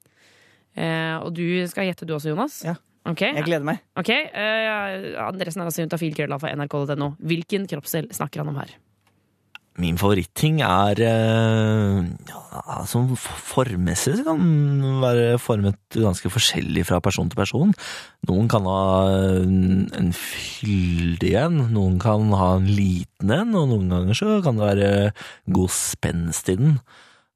[0.76, 2.62] Eh, Og du skal gjette du også, Jonas?
[2.64, 2.74] Ja.
[3.04, 3.32] Okay.
[3.34, 3.80] Jeg gleder meg.
[3.98, 7.08] Ok, eh, Adressen er altså juntafilkrølla.nrk.no.
[7.18, 8.70] Hvilken kroppsdel snakker han om her?
[9.80, 14.42] Min favoritting er eh, ja, Som formmessig så kan
[15.00, 17.72] være formet ganske forskjellig fra person til person.
[18.28, 18.82] Noen kan ha
[19.40, 24.68] en, fyldig en, noen kan ha en liten en, og noen ganger så kan det
[24.68, 24.92] være
[25.56, 26.76] god spenst i den.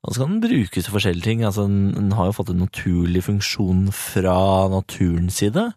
[0.05, 1.45] Og så kan den brukes til forskjellige ting.
[1.45, 4.37] Altså, den har jo fått en naturlig funksjon fra
[4.71, 5.71] naturens side.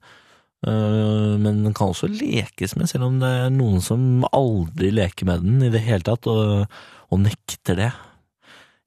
[0.68, 5.26] Øh, Men den kan også lekes med, selv om det er noen som aldri leker
[5.30, 6.68] med den i det hele tatt, og,
[7.10, 7.92] og nekter det.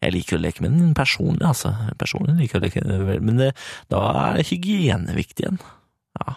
[0.03, 1.73] Jeg liker å leke med den personlig, altså.
[1.99, 3.53] Personlig liker jeg å leke Men det,
[3.93, 4.03] da
[4.35, 5.61] er hygiene viktig igjen.
[6.21, 6.35] Ja.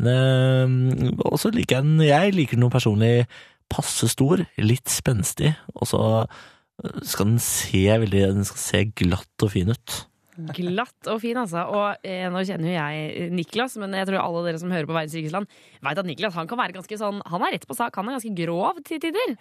[0.00, 3.26] Men øh, også liker jeg den Jeg liker den personlig
[3.72, 6.00] passe stor, litt spenstig, og så
[7.06, 9.98] skal den se veldig Den skal se glatt og fin ut.
[10.32, 11.66] Glatt og fin, altså.
[11.68, 14.96] Og eh, nå kjenner jo jeg Niklas, men jeg tror alle dere som hører på
[14.96, 17.76] Verdens rikeste land, veit at Niklas han kan være ganske sånn Han er rett på
[17.76, 19.36] sak, han er ganske grov til tider.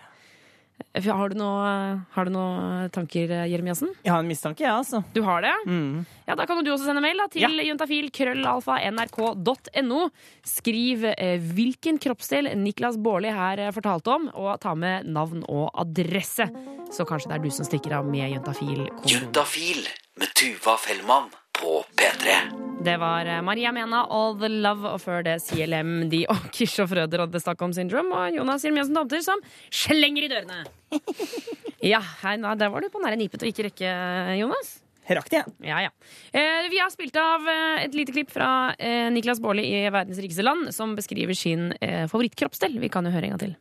[1.05, 3.89] Har du noen har du noe tanker, Jeremiassen?
[4.05, 4.99] Jeg har en mistanke, jeg, ja, altså.
[5.15, 5.53] Du har det?
[5.67, 6.05] Mm.
[6.27, 7.49] Ja, Da kan du også sende mail da, til ja.
[7.69, 10.01] juntafil.krøllalfa.nrk.no.
[10.47, 15.67] Skriv eh, hvilken kroppsdel Niklas Baarli her eh, fortalte om, og ta med navn og
[15.81, 16.45] adresse.
[16.91, 18.81] Så kanskje det er du som stikker av med juntafil.
[19.09, 19.81] Juntafil
[20.19, 21.29] med Tuva Fellmann
[21.61, 22.35] på P3.
[22.81, 26.81] Det var eh, Maria Mena, All The Love, og før det CLM, De og Kish
[26.81, 30.63] og Frøder og The Stockholm Syndrome, og Jonas Jeremiassen Tomter som slenger i dørene.
[31.93, 33.97] ja, hei, nei, der var du på nære nipet og ikke rekke,
[34.41, 34.79] Jonas.
[35.11, 35.45] Rakk det, ja.
[35.65, 35.91] Ja, ja.
[36.31, 40.21] Eh, vi har spilt av eh, et lite klipp fra eh, Niklas Baarli i Verdens
[40.21, 42.77] rikeste land, som beskriver sin eh, favorittkroppsdel.
[42.81, 43.57] Vi kan jo høre en gang til.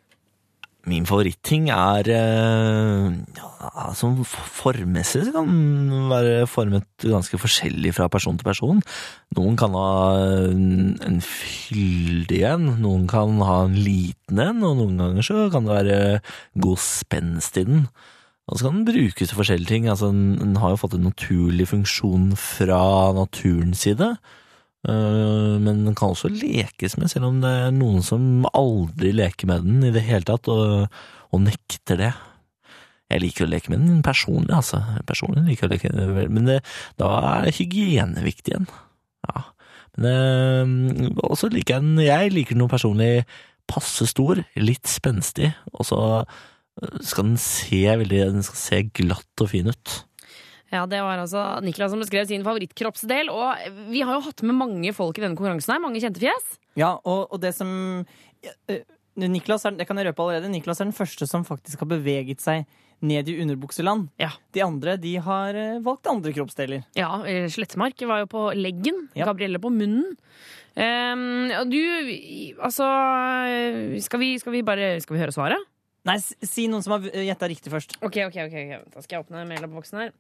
[0.89, 5.51] Min favoritting er eh, ja, Som formmessig så kan
[6.09, 8.81] være formet ganske forskjellig fra person til person.
[9.37, 9.91] Noen kan ha
[10.49, 15.77] en, fyldig en, noen kan ha en liten en, og noen ganger så kan det
[15.77, 16.01] være
[16.65, 17.85] god spenst i den.
[18.51, 19.89] Og så kan den brukes til forskjellige ting.
[19.93, 22.83] Altså, den har jo fått en naturlig funksjon fra
[23.15, 24.15] naturens side.
[24.89, 29.51] Øh, Men den kan også lekes med, selv om det er noen som aldri leker
[29.51, 30.89] med den i det hele tatt, og,
[31.31, 32.13] og nekter det.
[33.11, 34.81] Jeg liker å leke med den personlig, altså.
[35.09, 36.61] Personlig liker jeg å leke Men det,
[37.01, 37.11] da
[37.43, 38.69] er hygiene viktig igjen.
[39.29, 39.49] Ja.
[40.01, 40.77] Men
[41.11, 43.25] øh, også liker jeg den Jeg liker den personlig
[43.71, 46.01] passe stor, litt spenstig, og så
[47.05, 49.97] skal den se veldig Den skal se glatt og fin ut.
[50.71, 53.31] Ja, Det var altså Niklas som beskrev sin favorittkroppsdel.
[53.35, 55.83] Og vi har jo hatt med mange folk i denne konkurransen her.
[55.83, 56.57] Mange kjente fjes.
[56.79, 57.71] Ja, og, og det som
[58.45, 58.55] ja,
[59.21, 62.41] Niklas er, det kan jeg røpe allerede, Niklas er den første som faktisk har beveget
[62.45, 62.69] seg
[63.01, 64.11] ned i underbukseland.
[64.55, 66.85] De andre de har valgt andre kroppsdeler.
[66.99, 67.09] Ja,
[67.51, 69.07] Slettmark var jo på leggen.
[69.17, 70.15] Gabrielle på munnen.
[70.71, 71.81] Um, du,
[72.63, 72.87] altså
[74.05, 75.65] skal vi, skal vi bare Skal vi høre svaret?
[76.07, 77.99] Nei, si noen som har gjetta riktig først.
[78.01, 78.55] Ok, ok, ok.
[78.95, 80.15] Da skal jeg åpne mailboksen her.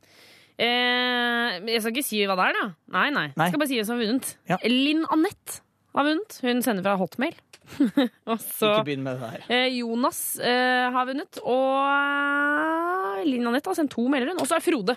[0.61, 2.64] Eh, jeg skal ikke si hva det er, da.
[2.96, 3.26] Nei, nei.
[3.32, 3.46] Nei.
[3.46, 4.32] Jeg skal bare si hvem som har vunnet.
[4.68, 5.61] Linn Anette
[5.96, 6.36] har vunnet.
[6.44, 7.38] Hun sender fra Hotmail.
[8.30, 9.44] og så Ikke begynn med det der.
[9.54, 11.40] eh, Jonas eh, har vunnet.
[11.48, 14.42] Og Linn Anette har sendt to melder, hun.
[14.42, 14.96] Og så er Frode.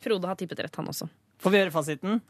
[0.00, 1.08] Frode har tippet rett, han også.
[1.40, 2.20] Får vi høre fasiten?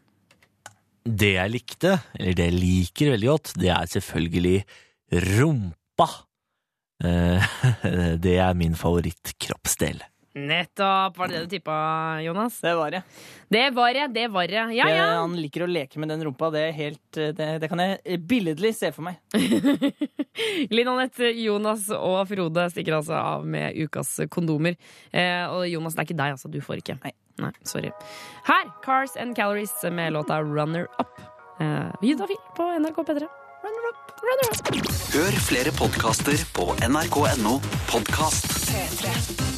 [1.05, 4.57] Det jeg likte, eller det jeg liker veldig godt, det er selvfølgelig
[5.29, 6.09] rumpa.
[7.05, 7.53] Eh,
[8.25, 10.03] Det er min favorittkroppsdel.
[10.35, 11.17] Nettopp!
[11.19, 11.77] Var det det du tippa,
[12.23, 12.61] Jonas?
[12.61, 13.03] Det var det.
[13.49, 14.55] Det var det, det var det.
[14.77, 15.07] Ja, ja.
[15.19, 16.53] han liker å leke med den rumpa.
[16.55, 19.19] Det, er helt, eh, det, det kan jeg billedlig se for meg.
[20.75, 24.79] Linn Anette, Jonas og Frode stikker altså av med ukas kondomer.
[25.11, 26.53] Eh, og Jonas, det er ikke deg, altså.
[26.53, 27.01] Du får ikke.
[27.03, 27.15] Nei.
[27.67, 27.91] sorry.
[28.47, 31.19] Her, Cars and Calories med låta Runner Up.
[31.59, 33.27] Eh, fil på NRK P3.
[33.67, 34.91] Runner Up, Runner Up.
[35.11, 37.59] Hør flere podkaster på nrk.no
[37.91, 38.61] podkast.
[38.71, 39.50] P3.